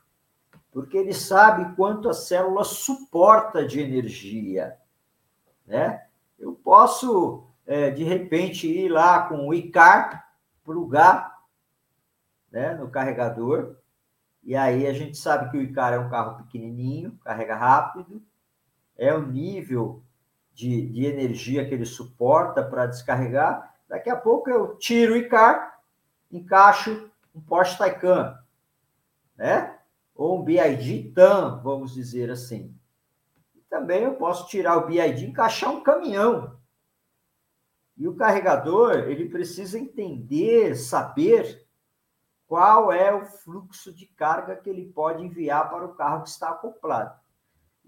porque 0.72 0.98
ele 0.98 1.14
sabe 1.14 1.74
quanto 1.76 2.10
a 2.10 2.14
célula 2.14 2.66
suporta 2.66 3.66
de 3.66 3.80
energia. 3.80 4.78
Né? 5.66 6.06
Eu 6.38 6.54
posso, 6.54 7.46
é, 7.66 7.90
de 7.90 8.04
repente, 8.04 8.68
ir 8.68 8.90
lá 8.90 9.28
com 9.28 9.48
o 9.48 9.54
ICAR, 9.54 10.28
plugar 10.64 11.36
né, 12.52 12.74
no 12.76 12.90
carregador, 12.90 13.76
e 14.44 14.56
aí 14.56 14.86
a 14.86 14.94
gente 14.94 15.18
sabe 15.18 15.50
que 15.50 15.58
o 15.58 15.62
ICAR 15.62 15.94
é 15.94 16.00
um 16.00 16.10
carro 16.10 16.38
pequenininho, 16.38 17.18
carrega 17.24 17.56
rápido, 17.56 18.22
é 18.98 19.14
o 19.14 19.26
nível 19.26 20.04
de, 20.54 20.88
de 20.90 21.06
energia 21.06 21.68
que 21.68 21.74
ele 21.74 21.86
suporta 21.86 22.64
para 22.64 22.86
descarregar. 22.86 23.76
Daqui 23.90 24.10
a 24.10 24.16
pouco 24.16 24.50
eu 24.50 24.78
tiro 24.78 25.14
o 25.14 25.18
ICAR, 25.18 25.80
encaixo 26.32 27.10
um 27.34 27.42
Porsche 27.42 27.78
Taycan. 27.78 28.38
né? 29.36 29.78
Ou 30.16 30.40
um 30.40 30.44
BID 30.44 31.12
TAM, 31.14 31.60
vamos 31.62 31.94
dizer 31.94 32.32
assim. 32.32 32.74
Também 33.70 34.04
eu 34.04 34.16
posso 34.16 34.48
tirar 34.48 34.78
o 34.78 34.88
BID 34.88 35.26
e 35.26 35.26
encaixar 35.26 35.72
um 35.72 35.84
caminhão. 35.84 36.58
E 37.98 38.08
o 38.08 38.16
carregador, 38.16 39.10
ele 39.10 39.30
precisa 39.30 39.80
entender, 39.80 40.76
saber 40.76 41.66
qual 42.48 42.92
é 42.92 43.14
o 43.14 43.26
fluxo 43.26 43.94
de 43.94 44.06
carga 44.06 44.56
que 44.56 44.70
ele 44.70 44.86
pode 44.86 45.24
enviar 45.24 45.70
para 45.70 45.86
o 45.86 45.96
carro 45.96 46.24
que 46.24 46.30
está 46.30 46.50
acoplado. 46.50 47.18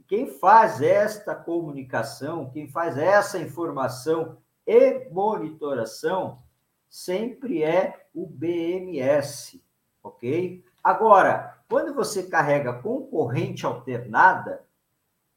Quem 0.07 0.27
faz 0.27 0.81
esta 0.81 1.35
comunicação, 1.35 2.49
quem 2.51 2.67
faz 2.67 2.97
essa 2.97 3.37
informação 3.37 4.37
e 4.65 5.09
monitoração, 5.11 6.41
sempre 6.89 7.61
é 7.61 8.07
o 8.13 8.25
BMS, 8.25 9.61
ok? 10.01 10.63
Agora, 10.81 11.59
quando 11.69 11.93
você 11.93 12.23
carrega 12.23 12.73
com 12.81 13.05
corrente 13.07 13.65
alternada, 13.65 14.65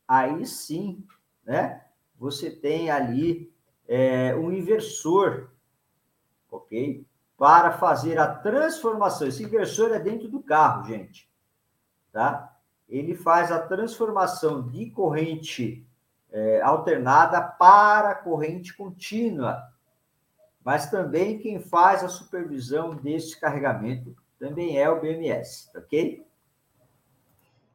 aí 0.07 0.47
sim, 0.47 1.05
né? 1.45 1.85
Você 2.17 2.51
tem 2.51 2.91
ali 2.91 3.53
é, 3.91 4.37
um 4.37 4.53
inversor, 4.53 5.51
ok? 6.49 7.05
Para 7.37 7.73
fazer 7.73 8.21
a 8.21 8.33
transformação. 8.33 9.27
Esse 9.27 9.43
inversor 9.43 9.91
é 9.91 9.99
dentro 9.99 10.29
do 10.29 10.41
carro, 10.41 10.87
gente, 10.87 11.29
tá? 12.13 12.57
Ele 12.89 13.17
faz 13.17 13.51
a 13.51 13.59
transformação 13.59 14.63
de 14.69 14.91
corrente 14.91 15.85
é, 16.31 16.61
alternada 16.61 17.43
para 17.43 18.15
corrente 18.15 18.77
contínua. 18.77 19.61
Mas 20.65 20.89
também 20.89 21.39
quem 21.39 21.59
faz 21.59 22.05
a 22.05 22.09
supervisão 22.09 22.95
desse 22.95 23.41
carregamento 23.41 24.15
também 24.39 24.79
é 24.79 24.89
o 24.89 25.01
BMS, 25.01 25.69
ok? 25.77 26.25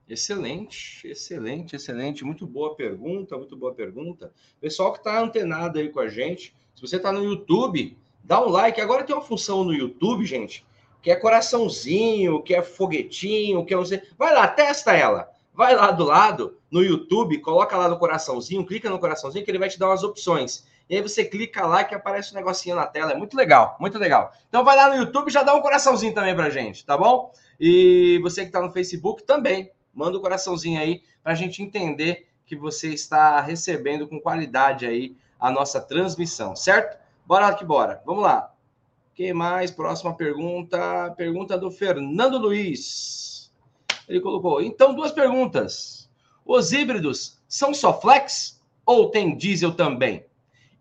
Excelente, 0.07 1.07
excelente, 1.07 1.75
excelente. 1.75 2.23
Muito 2.23 2.45
boa 2.45 2.75
pergunta, 2.75 3.35
muito 3.37 3.57
boa 3.57 3.73
pergunta. 3.73 4.31
Pessoal 4.61 4.93
que 4.93 4.99
está 4.99 5.19
antenado 5.19 5.79
aí 5.79 5.89
com 5.89 5.99
a 5.99 6.07
gente, 6.07 6.55
se 6.75 6.81
você 6.81 6.97
está 6.97 7.11
no 7.11 7.23
YouTube, 7.23 7.97
dá 8.23 8.39
um 8.39 8.49
like. 8.49 8.79
Agora 8.79 9.03
tem 9.03 9.15
uma 9.15 9.21
função 9.23 9.63
no 9.63 9.73
YouTube, 9.73 10.23
gente, 10.23 10.63
que 11.01 11.09
é 11.09 11.15
coraçãozinho, 11.15 12.41
que 12.43 12.53
é 12.53 12.61
foguetinho, 12.61 13.65
que 13.65 13.73
é 13.73 13.77
você. 13.77 14.03
Vai 14.15 14.31
lá, 14.31 14.47
testa 14.47 14.93
ela. 14.93 15.31
Vai 15.51 15.75
lá 15.75 15.89
do 15.89 16.03
lado, 16.03 16.57
no 16.69 16.83
YouTube, 16.83 17.39
coloca 17.39 17.75
lá 17.75 17.87
no 17.87 17.97
coraçãozinho, 17.97 18.65
clica 18.65 18.89
no 18.89 18.99
coraçãozinho, 18.99 19.43
que 19.43 19.49
ele 19.49 19.57
vai 19.57 19.69
te 19.69 19.79
dar 19.79 19.87
umas 19.87 20.03
opções. 20.03 20.67
E 20.87 20.95
aí 20.95 21.01
você 21.01 21.25
clica 21.25 21.65
lá 21.65 21.83
que 21.83 21.95
aparece 21.95 22.31
um 22.31 22.35
negocinho 22.35 22.75
na 22.75 22.85
tela. 22.85 23.13
É 23.13 23.15
muito 23.15 23.35
legal, 23.35 23.75
muito 23.79 23.97
legal. 23.97 24.31
Então 24.49 24.63
vai 24.63 24.75
lá 24.75 24.89
no 24.89 24.97
YouTube, 24.97 25.31
já 25.31 25.41
dá 25.41 25.55
um 25.55 25.61
coraçãozinho 25.61 26.13
também 26.13 26.35
pra 26.35 26.51
gente, 26.51 26.85
tá 26.85 26.95
bom? 26.95 27.31
E 27.59 28.19
você 28.21 28.41
que 28.41 28.47
está 28.47 28.61
no 28.61 28.71
Facebook 28.71 29.23
também, 29.23 29.71
manda 29.95 30.17
um 30.17 30.21
coraçãozinho 30.21 30.79
aí 30.79 31.01
para 31.23 31.31
a 31.31 31.35
gente 31.35 31.63
entender 31.63 32.27
que 32.45 32.55
você 32.55 32.89
está 32.89 33.41
recebendo 33.41 34.07
com 34.07 34.19
qualidade 34.19 34.85
aí 34.85 35.15
a 35.39 35.49
nossa 35.49 35.81
transmissão, 35.81 36.55
certo? 36.55 36.97
Bora 37.25 37.53
que 37.55 37.65
bora. 37.65 38.01
Vamos 38.05 38.23
lá. 38.23 38.53
O 39.11 39.15
que 39.15 39.33
mais? 39.33 39.71
Próxima 39.71 40.13
pergunta. 40.13 41.11
Pergunta 41.17 41.57
do 41.57 41.71
Fernando 41.71 42.37
Luiz. 42.37 43.51
Ele 44.07 44.19
colocou: 44.19 44.61
então, 44.61 44.93
duas 44.93 45.11
perguntas. 45.11 46.09
Os 46.45 46.71
híbridos 46.71 47.39
são 47.47 47.73
só 47.73 47.99
flex 47.99 48.61
ou 48.85 49.09
tem 49.09 49.35
diesel 49.35 49.73
também? 49.73 50.25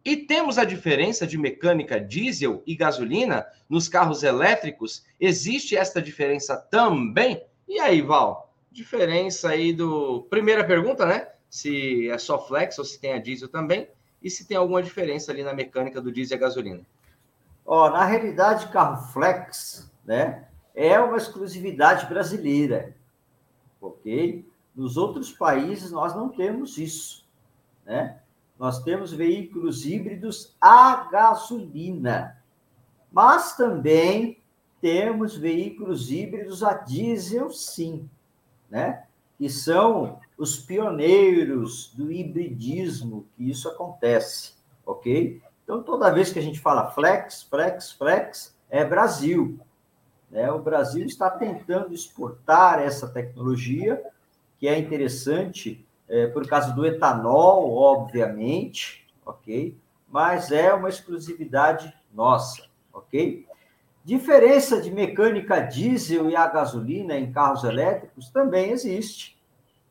E 0.05 0.17
temos 0.17 0.59
a 0.59 0.65
diferença 0.65 1.27
de 1.27 1.39
mecânica 1.39 1.99
diesel 1.99 2.63
e 2.67 2.77
gasolina 2.77 3.47
nos 3.71 3.89
carros 3.89 4.23
elétricos? 4.23 5.07
Existe 5.19 5.75
esta 5.75 6.03
diferença 6.03 6.59
também? 6.59 7.43
E 7.67 7.81
aí, 7.81 8.03
Val? 8.03 8.54
Diferença 8.75 9.51
aí 9.51 9.73
do. 9.73 10.27
Primeira 10.29 10.65
pergunta, 10.65 11.07
né? 11.07 11.29
Se 11.49 12.11
é 12.11 12.19
só 12.19 12.45
flex 12.45 12.77
ou 12.79 12.85
se 12.85 13.01
tem 13.01 13.13
a 13.13 13.19
diesel 13.19 13.49
também. 13.49 13.89
E 14.21 14.29
se 14.29 14.47
tem 14.47 14.57
alguma 14.57 14.83
diferença 14.83 15.31
ali 15.31 15.43
na 15.43 15.55
mecânica 15.55 16.01
do 16.01 16.11
diesel 16.11 16.37
e 16.37 16.41
gasolina. 16.41 16.81
Ó, 17.65 17.91
na 17.91 18.05
realidade, 18.05 18.69
carro 18.69 19.07
flex, 19.13 19.91
né? 20.05 20.49
É 20.75 20.99
uma 20.99 21.17
exclusividade 21.17 22.07
brasileira. 22.07 22.97
Ok? 23.81 24.45
Nos 24.75 24.97
outros 24.97 25.31
países 25.31 25.93
nós 25.93 26.15
não 26.15 26.29
temos 26.29 26.79
isso, 26.79 27.25
né? 27.87 28.19
Nós 28.59 28.83
temos 28.83 29.13
veículos 29.13 29.85
híbridos 29.85 30.57
a 30.61 31.09
gasolina, 31.11 32.43
mas 33.13 33.57
também 33.57 34.39
temos 34.81 35.37
veículos 35.37 36.11
híbridos 36.11 36.63
a 36.63 36.75
diesel, 36.75 37.51
sim 37.51 38.09
né? 38.75 39.05
que 39.39 39.49
são 39.49 40.19
os 40.37 40.57
pioneiros 40.57 41.93
do 41.95 42.11
hibridismo, 42.11 43.25
que 43.37 43.49
isso 43.49 43.69
acontece, 43.69 44.55
ok? 44.85 45.41
Então, 45.63 45.81
toda 45.81 46.13
vez 46.13 46.33
que 46.33 46.41
a 46.41 46.43
gente 46.43 46.59
fala 46.59 46.91
flex, 46.91 47.45
flex, 47.45 47.93
flex, 47.93 48.57
é 48.69 48.85
Brasil. 48.85 49.61
Né? 50.29 50.51
O 50.51 50.59
Brasil 50.59 51.07
está 51.07 51.31
tentando 51.31 51.95
exportar 51.95 52.81
essa 52.81 53.07
tecnologia, 53.07 54.03
que 54.59 54.67
é 54.67 54.77
interessante 54.77 55.87
é, 56.09 56.27
por 56.27 56.45
causa 56.49 56.73
do 56.73 56.85
etanol, 56.85 57.73
obviamente, 57.73 59.07
ok? 59.25 59.79
Mas 60.09 60.51
é 60.51 60.75
uma 60.75 60.89
exclusividade 60.89 61.95
nossa, 62.13 62.65
ok? 62.93 63.47
Diferença 64.05 64.83
de 64.83 64.91
mecânica 64.91 65.61
diesel 65.61 66.29
e 66.29 66.37
a 66.37 66.47
gasolina 66.47 67.17
em 67.17 67.33
carros 67.33 67.65
elétricos 67.65 68.29
também 68.29 68.71
existe, 68.71 69.41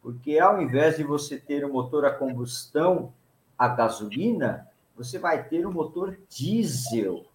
porque 0.04 0.38
ao 0.38 0.62
invés 0.62 0.98
de 0.98 1.04
você 1.04 1.38
ter 1.38 1.66
um 1.66 1.74
motor 1.74 2.06
a 2.06 2.12
combustão 2.12 3.12
a 3.58 3.68
gasolina, 3.68 4.68
você 4.96 5.18
vai 5.18 5.44
ter 5.44 5.66
um 5.66 5.72
motor 5.72 6.20
diesel, 6.30 7.26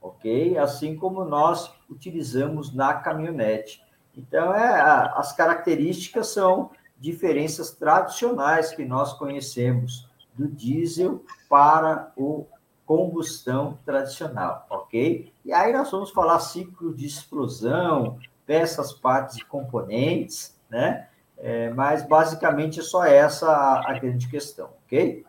ok? 0.00 0.56
Assim 0.58 0.94
como 0.94 1.24
nós 1.24 1.72
utilizamos 1.90 2.72
na 2.72 2.94
caminhonete. 2.94 3.82
Então, 4.16 4.54
é, 4.54 5.10
as 5.16 5.32
características 5.32 6.28
são 6.28 6.70
diferenças 6.98 7.72
tradicionais 7.72 8.70
que 8.70 8.84
nós 8.84 9.12
conhecemos 9.14 10.08
do 10.34 10.46
diesel 10.46 11.24
para 11.48 12.12
o 12.16 12.46
combustão 12.86 13.78
tradicional, 13.84 14.66
ok? 14.68 15.32
E 15.44 15.52
aí 15.52 15.72
nós 15.72 15.90
vamos 15.90 16.10
falar 16.10 16.38
ciclo 16.40 16.94
de 16.94 17.06
explosão, 17.06 18.18
peças, 18.46 18.92
partes 18.92 19.36
e 19.36 19.44
componentes, 19.44 20.58
né? 20.68 21.08
É, 21.36 21.70
mas 21.70 22.06
basicamente 22.06 22.80
é 22.80 22.82
só 22.82 23.04
essa 23.04 23.50
a, 23.50 23.90
a 23.90 23.98
grande 23.98 24.28
questão, 24.28 24.70
ok? 24.84 25.24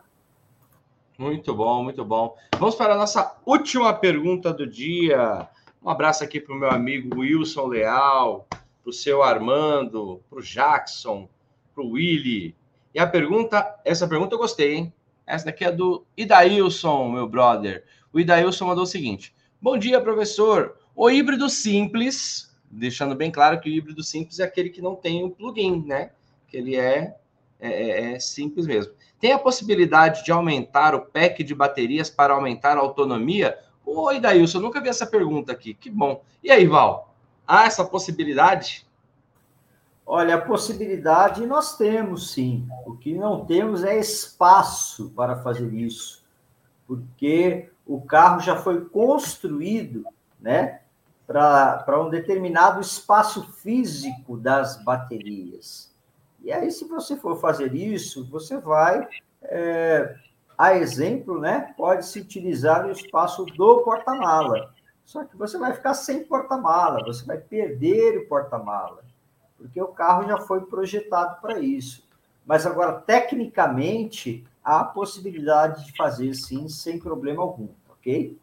Muito 1.18 1.54
bom, 1.54 1.82
muito 1.82 2.04
bom. 2.04 2.36
Vamos 2.58 2.74
para 2.74 2.94
a 2.94 2.96
nossa 2.96 3.38
última 3.44 3.92
pergunta 3.94 4.52
do 4.52 4.66
dia. 4.66 5.48
Um 5.82 5.88
abraço 5.88 6.22
aqui 6.22 6.40
para 6.40 6.54
o 6.54 6.58
meu 6.58 6.70
amigo 6.70 7.20
Wilson 7.20 7.66
Leal, 7.66 8.46
para 8.50 8.90
o 8.90 8.92
seu 8.92 9.22
Armando, 9.22 10.22
para 10.28 10.38
o 10.38 10.42
Jackson, 10.42 11.28
para 11.74 11.82
o 11.82 11.92
Willy. 11.92 12.54
E 12.94 12.98
a 12.98 13.06
pergunta, 13.06 13.78
essa 13.84 14.06
pergunta 14.06 14.34
eu 14.34 14.38
gostei, 14.38 14.74
hein? 14.74 14.92
Essa 15.26 15.46
daqui 15.46 15.64
é 15.64 15.72
do 15.72 16.06
Idailson, 16.16 17.10
meu 17.10 17.28
brother. 17.28 17.84
O 18.12 18.20
Idailson 18.20 18.66
mandou 18.66 18.84
o 18.84 18.86
seguinte: 18.86 19.34
Bom 19.60 19.76
dia, 19.76 20.00
professor. 20.00 20.78
O 20.94 21.10
híbrido 21.10 21.50
simples, 21.50 22.56
deixando 22.70 23.14
bem 23.14 23.30
claro 23.30 23.60
que 23.60 23.68
o 23.68 23.72
híbrido 23.72 24.04
simples 24.04 24.38
é 24.38 24.44
aquele 24.44 24.70
que 24.70 24.80
não 24.80 24.94
tem 24.94 25.24
o 25.24 25.26
um 25.26 25.30
plugin, 25.30 25.84
né? 25.84 26.12
Que 26.46 26.56
ele 26.56 26.76
é, 26.76 27.16
é, 27.58 27.70
é, 27.70 28.12
é 28.12 28.20
simples 28.20 28.66
mesmo. 28.66 28.92
Tem 29.18 29.32
a 29.32 29.38
possibilidade 29.38 30.24
de 30.24 30.30
aumentar 30.30 30.94
o 30.94 31.00
pack 31.00 31.42
de 31.42 31.54
baterias 31.54 32.08
para 32.08 32.34
aumentar 32.34 32.76
a 32.76 32.80
autonomia? 32.80 33.58
Oi, 33.84 34.20
Dailson, 34.20 34.58
eu 34.58 34.62
nunca 34.62 34.80
vi 34.80 34.88
essa 34.88 35.06
pergunta 35.06 35.50
aqui. 35.50 35.74
Que 35.74 35.90
bom. 35.90 36.22
E 36.42 36.52
aí, 36.52 36.66
Val? 36.66 37.14
Há 37.46 37.64
essa 37.64 37.84
possibilidade? 37.84 38.85
Olha, 40.08 40.36
a 40.36 40.40
possibilidade 40.40 41.44
nós 41.44 41.76
temos 41.76 42.30
sim. 42.30 42.68
O 42.86 42.96
que 42.96 43.12
não 43.12 43.44
temos 43.44 43.82
é 43.82 43.98
espaço 43.98 45.10
para 45.16 45.42
fazer 45.42 45.74
isso, 45.74 46.24
porque 46.86 47.68
o 47.84 48.00
carro 48.00 48.38
já 48.40 48.54
foi 48.54 48.84
construído, 48.84 50.04
né, 50.40 50.80
para 51.26 52.00
um 52.00 52.08
determinado 52.08 52.80
espaço 52.80 53.50
físico 53.54 54.36
das 54.36 54.80
baterias. 54.84 55.92
E 56.40 56.52
aí, 56.52 56.70
se 56.70 56.84
você 56.84 57.16
for 57.16 57.40
fazer 57.40 57.74
isso, 57.74 58.24
você 58.30 58.58
vai, 58.58 59.08
é, 59.42 60.14
a 60.56 60.76
exemplo, 60.76 61.40
né, 61.40 61.74
pode 61.76 62.06
se 62.06 62.20
utilizar 62.20 62.86
o 62.86 62.92
espaço 62.92 63.44
do 63.44 63.80
porta-mala. 63.80 64.72
Só 65.04 65.24
que 65.24 65.36
você 65.36 65.58
vai 65.58 65.72
ficar 65.72 65.94
sem 65.94 66.22
porta-mala, 66.22 67.04
você 67.04 67.24
vai 67.26 67.38
perder 67.38 68.18
o 68.18 68.28
porta-mala 68.28 69.05
porque 69.56 69.80
o 69.80 69.88
carro 69.88 70.28
já 70.28 70.38
foi 70.38 70.60
projetado 70.62 71.40
para 71.40 71.58
isso. 71.58 72.06
Mas 72.44 72.66
agora, 72.66 72.92
tecnicamente, 72.92 74.44
há 74.62 74.80
a 74.80 74.84
possibilidade 74.84 75.86
de 75.86 75.96
fazer 75.96 76.34
sim, 76.34 76.68
sem 76.68 76.98
problema 76.98 77.42
algum, 77.42 77.68
ok? 77.88 78.38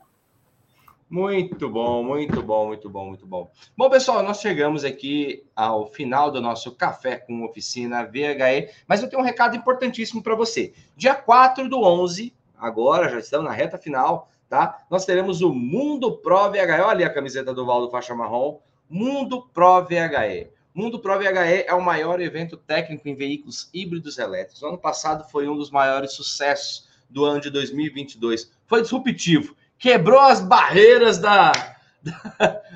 Muito 1.09 1.69
bom, 1.69 2.03
muito 2.03 2.41
bom, 2.41 2.67
muito 2.67 2.89
bom, 2.89 3.07
muito 3.09 3.27
bom. 3.27 3.51
Bom, 3.77 3.89
pessoal, 3.89 4.23
nós 4.23 4.39
chegamos 4.41 4.83
aqui 4.83 5.45
ao 5.55 5.85
final 5.85 6.31
do 6.31 6.41
nosso 6.41 6.71
Café 6.75 7.17
com 7.17 7.45
Oficina 7.45 8.03
VHE, 8.03 8.71
mas 8.87 9.03
eu 9.03 9.09
tenho 9.09 9.21
um 9.21 9.25
recado 9.25 9.55
importantíssimo 9.55 10.23
para 10.23 10.33
você. 10.33 10.73
Dia 10.97 11.13
4 11.13 11.69
do 11.69 11.81
11, 11.81 12.33
agora 12.57 13.09
já 13.09 13.19
estamos 13.19 13.45
na 13.45 13.53
reta 13.53 13.77
final, 13.77 14.27
tá? 14.49 14.83
Nós 14.89 15.05
teremos 15.05 15.41
o 15.41 15.53
Mundo 15.53 16.17
Pro 16.17 16.49
VHE. 16.49 16.81
Olha 16.81 16.87
ali 16.87 17.03
a 17.03 17.13
camiseta 17.13 17.53
do 17.53 17.63
Valdo 17.63 17.91
Faixa 17.91 18.15
Marrom. 18.15 18.57
Mundo 18.89 19.47
Pro 19.53 19.83
VHE. 19.83 20.49
Mundo 20.73 20.99
Pro 20.99 21.17
VHE 21.17 21.65
é 21.67 21.73
o 21.73 21.81
maior 21.81 22.19
evento 22.19 22.57
técnico 22.57 23.07
em 23.07 23.15
veículos 23.15 23.69
híbridos 23.73 24.17
elétricos. 24.17 24.61
O 24.61 24.67
ano 24.67 24.77
passado 24.77 25.29
foi 25.29 25.47
um 25.47 25.55
dos 25.55 25.69
maiores 25.69 26.13
sucessos 26.13 26.87
do 27.09 27.25
ano 27.25 27.39
de 27.39 27.49
2022. 27.49 28.51
Foi 28.65 28.81
disruptivo 28.81 29.55
quebrou 29.83 30.21
as 30.21 30.39
barreiras 30.39 31.17
da, 31.17 31.51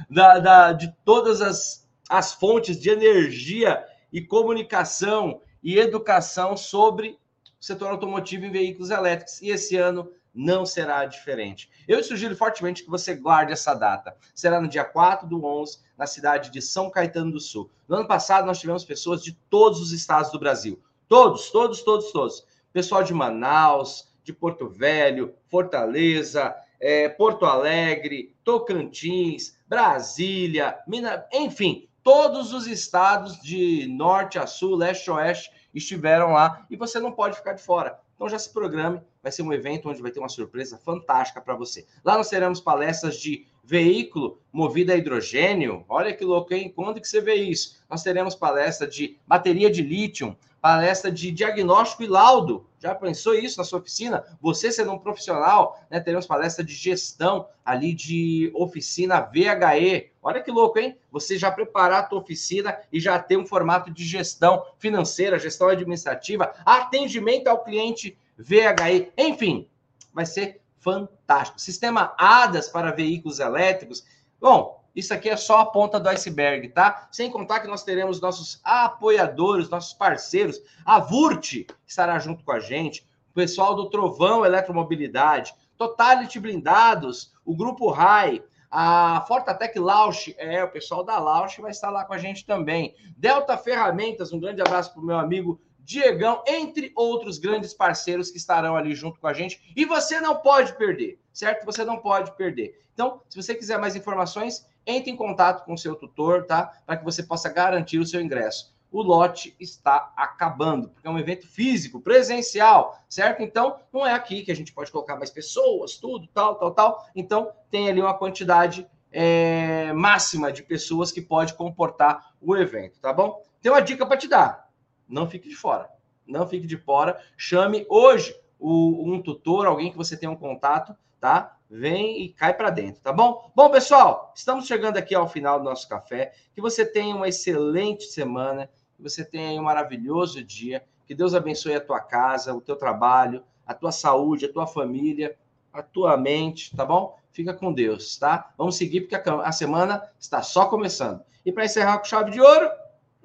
da, 0.10 0.40
da, 0.40 0.74
de 0.74 0.94
todas 1.06 1.42
as, 1.42 1.88
as 2.10 2.34
fontes 2.34 2.78
de 2.78 2.90
energia 2.90 3.82
e 4.12 4.20
comunicação 4.20 5.40
e 5.64 5.80
educação 5.80 6.58
sobre 6.58 7.18
o 7.58 7.64
setor 7.64 7.92
automotivo 7.92 8.44
em 8.44 8.52
veículos 8.52 8.90
elétricos. 8.90 9.42
E 9.42 9.52
esse 9.52 9.78
ano 9.78 10.12
não 10.38 10.66
será 10.66 11.04
diferente. 11.06 11.70
Eu 11.88 12.04
sugiro 12.04 12.36
fortemente 12.36 12.84
que 12.84 12.90
você 12.90 13.16
guarde 13.16 13.52
essa 13.52 13.74
data. 13.74 14.16
Será 14.36 14.62
no 14.62 14.68
dia 14.68 14.86
4 14.86 15.28
do 15.28 15.44
11, 15.44 15.80
na 15.98 16.06
cidade 16.06 16.52
de 16.52 16.62
São 16.62 16.90
Caetano 16.92 17.32
do 17.32 17.40
Sul. 17.40 17.72
No 17.88 17.96
ano 17.96 18.08
passado, 18.08 18.46
nós 18.46 18.60
tivemos 18.60 18.86
pessoas 18.86 19.24
de 19.24 19.34
todos 19.50 19.82
os 19.82 19.92
estados 19.92 20.32
do 20.32 20.40
Brasil. 20.40 20.80
Todos, 21.08 21.50
todos, 21.50 21.82
todos, 21.82 22.12
todos. 22.12 22.46
Pessoal 22.72 23.04
de 23.04 23.14
Manaus, 23.14 24.14
de 24.24 24.32
Porto 24.32 24.70
Velho, 24.70 25.34
Fortaleza, 25.50 26.56
é, 26.80 27.10
Porto 27.10 27.46
Alegre, 27.46 28.36
Tocantins, 28.44 29.58
Brasília, 29.68 30.78
Minas, 30.88 31.24
enfim, 31.34 31.88
todos 32.04 32.54
os 32.54 32.68
estados 32.68 33.42
de 33.42 33.88
norte 33.88 34.38
a 34.38 34.46
sul, 34.46 34.76
leste 34.76 35.10
a 35.10 35.16
oeste 35.16 35.52
estiveram 35.74 36.34
lá 36.34 36.66
e 36.70 36.76
você 36.76 37.00
não 37.00 37.12
pode 37.12 37.38
ficar 37.38 37.54
de 37.54 37.62
fora. 37.62 38.00
Então 38.16 38.28
já 38.28 38.40
se 38.40 38.52
programe, 38.52 39.02
vai 39.28 39.32
ser 39.32 39.44
um 39.44 39.52
evento 39.52 39.90
onde 39.90 40.02
vai 40.02 40.10
ter 40.10 40.20
uma 40.20 40.30
surpresa 40.30 40.78
fantástica 40.78 41.42
para 41.42 41.54
você. 41.54 41.86
Lá 42.04 42.18
nós 42.18 42.30
teremos 42.30 42.62
palestras 42.62 43.20
de 43.20 43.46
veículo 43.62 44.40
movido 44.54 44.94
a 44.94 44.96
hidrogênio. 44.96 45.84
Olha 45.90 46.14
que 46.14 46.24
louco, 46.24 46.54
hein? 46.54 46.72
Quando 46.74 47.02
que 47.02 47.08
você 47.08 47.20
vê 47.20 47.36
isso? 47.36 47.84
Nós 47.90 48.02
teremos 48.02 48.36
palestra 48.36 48.88
de 48.88 49.18
bateria 49.28 49.70
de 49.70 49.82
lítio, 49.82 50.38
palestra 50.62 51.12
de 51.12 51.30
diagnóstico 51.32 52.04
e 52.04 52.08
laudo. 52.08 52.66
Já 52.80 52.96
pensou 52.96 53.34
isso 53.34 53.58
na 53.58 53.66
sua 53.66 53.80
oficina? 53.80 54.24
Você 54.40 54.72
sendo 54.72 54.94
um 54.94 55.00
profissional, 55.00 55.78
né? 55.90 56.00
Teremos 56.00 56.26
palestra 56.26 56.64
de 56.64 56.74
gestão 56.74 57.48
ali 57.66 57.94
de 57.94 58.50
oficina 58.56 59.20
VHE. 59.20 60.12
Olha 60.24 60.42
que 60.42 60.52
louco, 60.52 60.80
hein? 60.80 60.98
Você 61.12 61.38
já 61.38 61.52
preparar 61.52 62.00
a 62.00 62.04
tua 62.04 62.20
oficina 62.20 62.80
e 62.94 63.00
já 63.00 63.20
ter 63.20 63.36
um 63.36 63.46
formato 63.46 63.92
de 63.92 64.06
gestão 64.06 64.64
financeira, 64.78 65.38
gestão 65.38 65.68
administrativa, 65.68 66.54
atendimento 66.66 67.50
ao 67.50 67.62
cliente 67.62 68.18
VHE, 68.38 69.12
enfim, 69.18 69.68
vai 70.14 70.26
ser 70.26 70.62
fantástico. 70.80 71.60
Sistema 71.60 72.14
ADAS 72.18 72.70
para 72.70 72.92
veículos 72.92 73.40
elétricos. 73.40 74.06
Bom, 74.40 74.84
isso 74.96 75.14
aqui 75.14 75.30
é 75.30 75.38
só 75.38 75.60
a 75.60 75.66
ponta 75.66 76.00
do 76.00 76.10
iceberg, 76.10 76.70
tá? 76.70 77.08
Sem 77.12 77.30
contar 77.30 77.60
que 77.60 77.68
nós 77.68 77.84
teremos 77.84 78.20
nossos 78.20 78.60
apoiadores, 78.64 79.70
nossos 79.70 79.94
parceiros. 79.94 80.60
A 80.86 81.00
VURT 81.00 81.68
estará 81.86 82.18
junto 82.20 82.44
com 82.44 82.52
a 82.52 82.60
gente, 82.60 83.08
o 83.30 83.34
pessoal 83.34 83.76
do 83.76 83.90
Trovão 83.90 84.46
Eletromobilidade, 84.46 85.54
Totality 85.78 86.40
Blindados, 86.40 87.32
o 87.46 87.56
Grupo 87.56 87.92
RAI, 87.92 88.44
a 88.72 89.24
Fortatec 89.28 89.78
Launch, 89.80 90.36
é, 90.38 90.64
o 90.64 90.72
pessoal 90.72 91.04
da 91.04 91.18
Launch 91.20 91.62
vai 91.62 91.72
estar 91.72 91.90
lá 91.90 92.04
com 92.04 92.14
a 92.14 92.18
gente 92.18 92.46
também. 92.46 92.96
Delta 93.16 93.58
Ferramentas, 93.58 94.34
um 94.34 94.40
grande 94.40 94.62
abraço 94.62 94.94
para 94.94 95.02
o 95.02 95.06
meu 95.06 95.18
amigo 95.18 95.62
Diegão, 95.88 96.44
entre 96.46 96.92
outros 96.98 97.38
grandes 97.38 97.74
parceiros 97.74 98.30
que 98.30 98.38
estarão 98.38 98.76
ali 98.76 98.94
junto 98.94 99.22
com 99.22 99.28
a 99.28 99.32
gente. 99.32 99.72
E 99.74 99.86
você 99.86 100.20
não 100.20 100.36
pode 100.36 100.76
perder, 100.76 101.18
certo? 101.32 101.66
Você 101.66 101.86
não 101.86 101.98
pode 102.00 102.36
perder. 102.36 102.82
Então, 102.94 103.22
se 103.30 103.42
você 103.42 103.56
quiser 103.56 103.80
mais 103.80 103.96
informações, 103.96 104.68
entre 104.86 105.10
em 105.10 105.16
contato 105.16 105.64
com 105.64 105.74
o 105.74 105.78
seu 105.78 105.96
tutor, 105.96 106.46
tá? 106.46 106.74
Para 106.86 106.98
que 106.98 107.06
você 107.06 107.24
possa 107.24 107.48
garantir 107.48 108.00
o 108.00 108.06
seu 108.06 108.20
ingresso. 108.20 108.76
O 108.92 109.02
lote 109.02 109.56
está 109.58 110.12
acabando, 110.18 110.90
porque 110.90 111.08
é 111.08 111.10
um 111.10 111.18
evento 111.18 111.48
físico, 111.48 112.02
presencial, 112.02 113.00
certo? 113.08 113.42
Então, 113.42 113.80
não 113.94 114.06
é 114.06 114.12
aqui 114.12 114.44
que 114.44 114.52
a 114.52 114.56
gente 114.56 114.74
pode 114.74 114.92
colocar 114.92 115.16
mais 115.16 115.30
pessoas, 115.30 115.96
tudo, 115.96 116.28
tal, 116.34 116.56
tal, 116.56 116.72
tal. 116.72 117.06
Então, 117.16 117.50
tem 117.72 117.88
ali 117.88 118.02
uma 118.02 118.14
quantidade 118.14 118.86
é, 119.10 119.94
máxima 119.94 120.52
de 120.52 120.64
pessoas 120.64 121.14
que 121.14 121.22
pode 121.22 121.54
comportar 121.54 122.34
o 122.42 122.58
evento, 122.58 123.00
tá 123.00 123.14
bom? 123.14 123.42
Tem 123.62 123.72
uma 123.72 123.82
dica 123.82 124.06
para 124.06 124.18
te 124.18 124.28
dar 124.28 124.67
não 125.08 125.30
fique 125.30 125.50
de 125.50 125.56
fora. 125.56 125.90
Não 126.26 126.48
fique 126.48 126.68
de 126.68 126.78
fora. 126.78 127.22
Chame 127.38 127.86
hoje 127.90 128.36
o, 128.60 129.12
um 129.12 129.22
tutor, 129.22 129.66
alguém 129.66 129.92
que 129.92 129.98
você 129.98 130.18
tenha 130.18 130.32
um 130.32 130.36
contato, 130.36 130.96
tá? 131.20 131.58
Vem 131.70 132.22
e 132.22 132.30
cai 132.30 132.54
para 132.54 132.70
dentro, 132.70 133.02
tá 133.02 133.12
bom? 133.12 133.52
Bom, 133.56 133.70
pessoal, 133.70 134.32
estamos 134.36 134.68
chegando 134.68 134.98
aqui 134.98 135.14
ao 135.14 135.28
final 135.28 135.60
do 135.60 135.66
nosso 135.66 135.88
café. 135.88 136.34
Que 136.54 136.62
você 136.62 136.86
tenha 136.86 137.16
uma 137.16 137.28
excelente 137.28 138.06
semana, 138.06 138.70
que 138.96 139.04
você 139.04 139.24
tenha 139.24 139.60
um 139.60 139.66
maravilhoso 139.66 140.44
dia. 140.44 140.84
Que 141.06 141.14
Deus 141.14 141.34
abençoe 141.34 141.76
a 141.76 141.82
tua 141.82 142.00
casa, 142.00 142.54
o 142.54 142.62
teu 142.62 142.76
trabalho, 142.76 143.44
a 143.66 143.74
tua 143.74 143.92
saúde, 143.92 144.46
a 144.46 144.52
tua 144.52 144.66
família, 144.66 145.38
a 145.74 145.82
tua 145.82 146.18
mente, 146.18 146.76
tá 146.76 146.86
bom? 146.86 147.18
Fica 147.32 147.54
com 147.54 147.72
Deus, 147.72 148.18
tá? 148.18 148.52
Vamos 148.58 148.78
seguir 148.78 149.02
porque 149.02 149.16
a, 149.16 149.52
semana 149.52 150.10
está 150.20 150.42
só 150.42 150.66
começando. 150.66 151.22
E 151.46 151.52
para 151.52 151.66
encerrar 151.66 152.00
com 152.00 152.06
chave 152.06 152.32
de 152.32 152.42
ouro, 152.42 152.70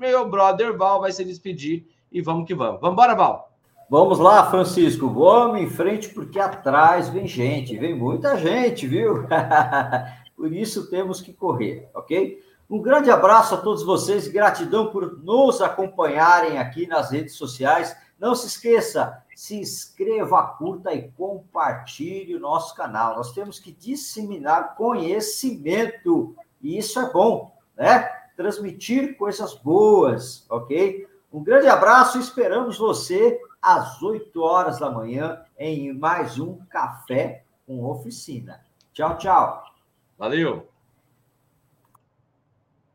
meu 0.02 0.28
brother 0.28 0.76
Val 0.76 1.00
vai 1.00 1.12
se 1.12 1.24
despedir 1.24 1.86
e 2.10 2.20
vamos 2.20 2.44
que 2.44 2.54
vamos. 2.56 2.80
Vamos 2.80 2.94
embora, 2.94 3.14
Val. 3.14 3.52
Vamos 3.88 4.18
lá, 4.18 4.50
Francisco. 4.50 5.08
Vamos 5.08 5.60
em 5.60 5.70
frente 5.70 6.08
porque 6.08 6.40
atrás 6.40 7.08
vem 7.08 7.28
gente, 7.28 7.78
vem 7.78 7.96
muita 7.96 8.36
gente, 8.36 8.84
viu? 8.84 9.24
por 10.36 10.52
isso 10.52 10.90
temos 10.90 11.20
que 11.20 11.32
correr, 11.32 11.88
ok? 11.94 12.42
Um 12.68 12.82
grande 12.82 13.10
abraço 13.12 13.54
a 13.54 13.58
todos 13.58 13.84
vocês, 13.84 14.26
gratidão 14.26 14.90
por 14.90 15.22
nos 15.22 15.62
acompanharem 15.62 16.58
aqui 16.58 16.86
nas 16.86 17.12
redes 17.12 17.36
sociais. 17.36 17.96
Não 18.18 18.34
se 18.34 18.48
esqueça, 18.48 19.22
se 19.36 19.60
inscreva, 19.60 20.42
curta 20.58 20.92
e 20.92 21.10
compartilhe 21.12 22.34
o 22.34 22.40
nosso 22.40 22.74
canal. 22.74 23.14
Nós 23.14 23.32
temos 23.32 23.60
que 23.60 23.70
disseminar 23.70 24.74
conhecimento 24.74 26.34
e 26.60 26.76
isso 26.76 26.98
é 26.98 27.12
bom, 27.12 27.54
né? 27.76 28.21
Transmitir 28.42 29.16
coisas 29.16 29.54
boas, 29.54 30.44
ok? 30.50 31.06
Um 31.32 31.42
grande 31.44 31.68
abraço, 31.68 32.18
esperamos 32.18 32.76
você 32.76 33.40
às 33.60 34.02
8 34.02 34.40
horas 34.42 34.80
da 34.80 34.90
manhã 34.90 35.40
em 35.56 35.92
mais 35.92 36.40
um 36.40 36.58
Café 36.68 37.44
com 37.64 37.84
Oficina. 37.84 38.60
Tchau, 38.92 39.16
tchau. 39.16 39.62
Valeu! 40.18 40.71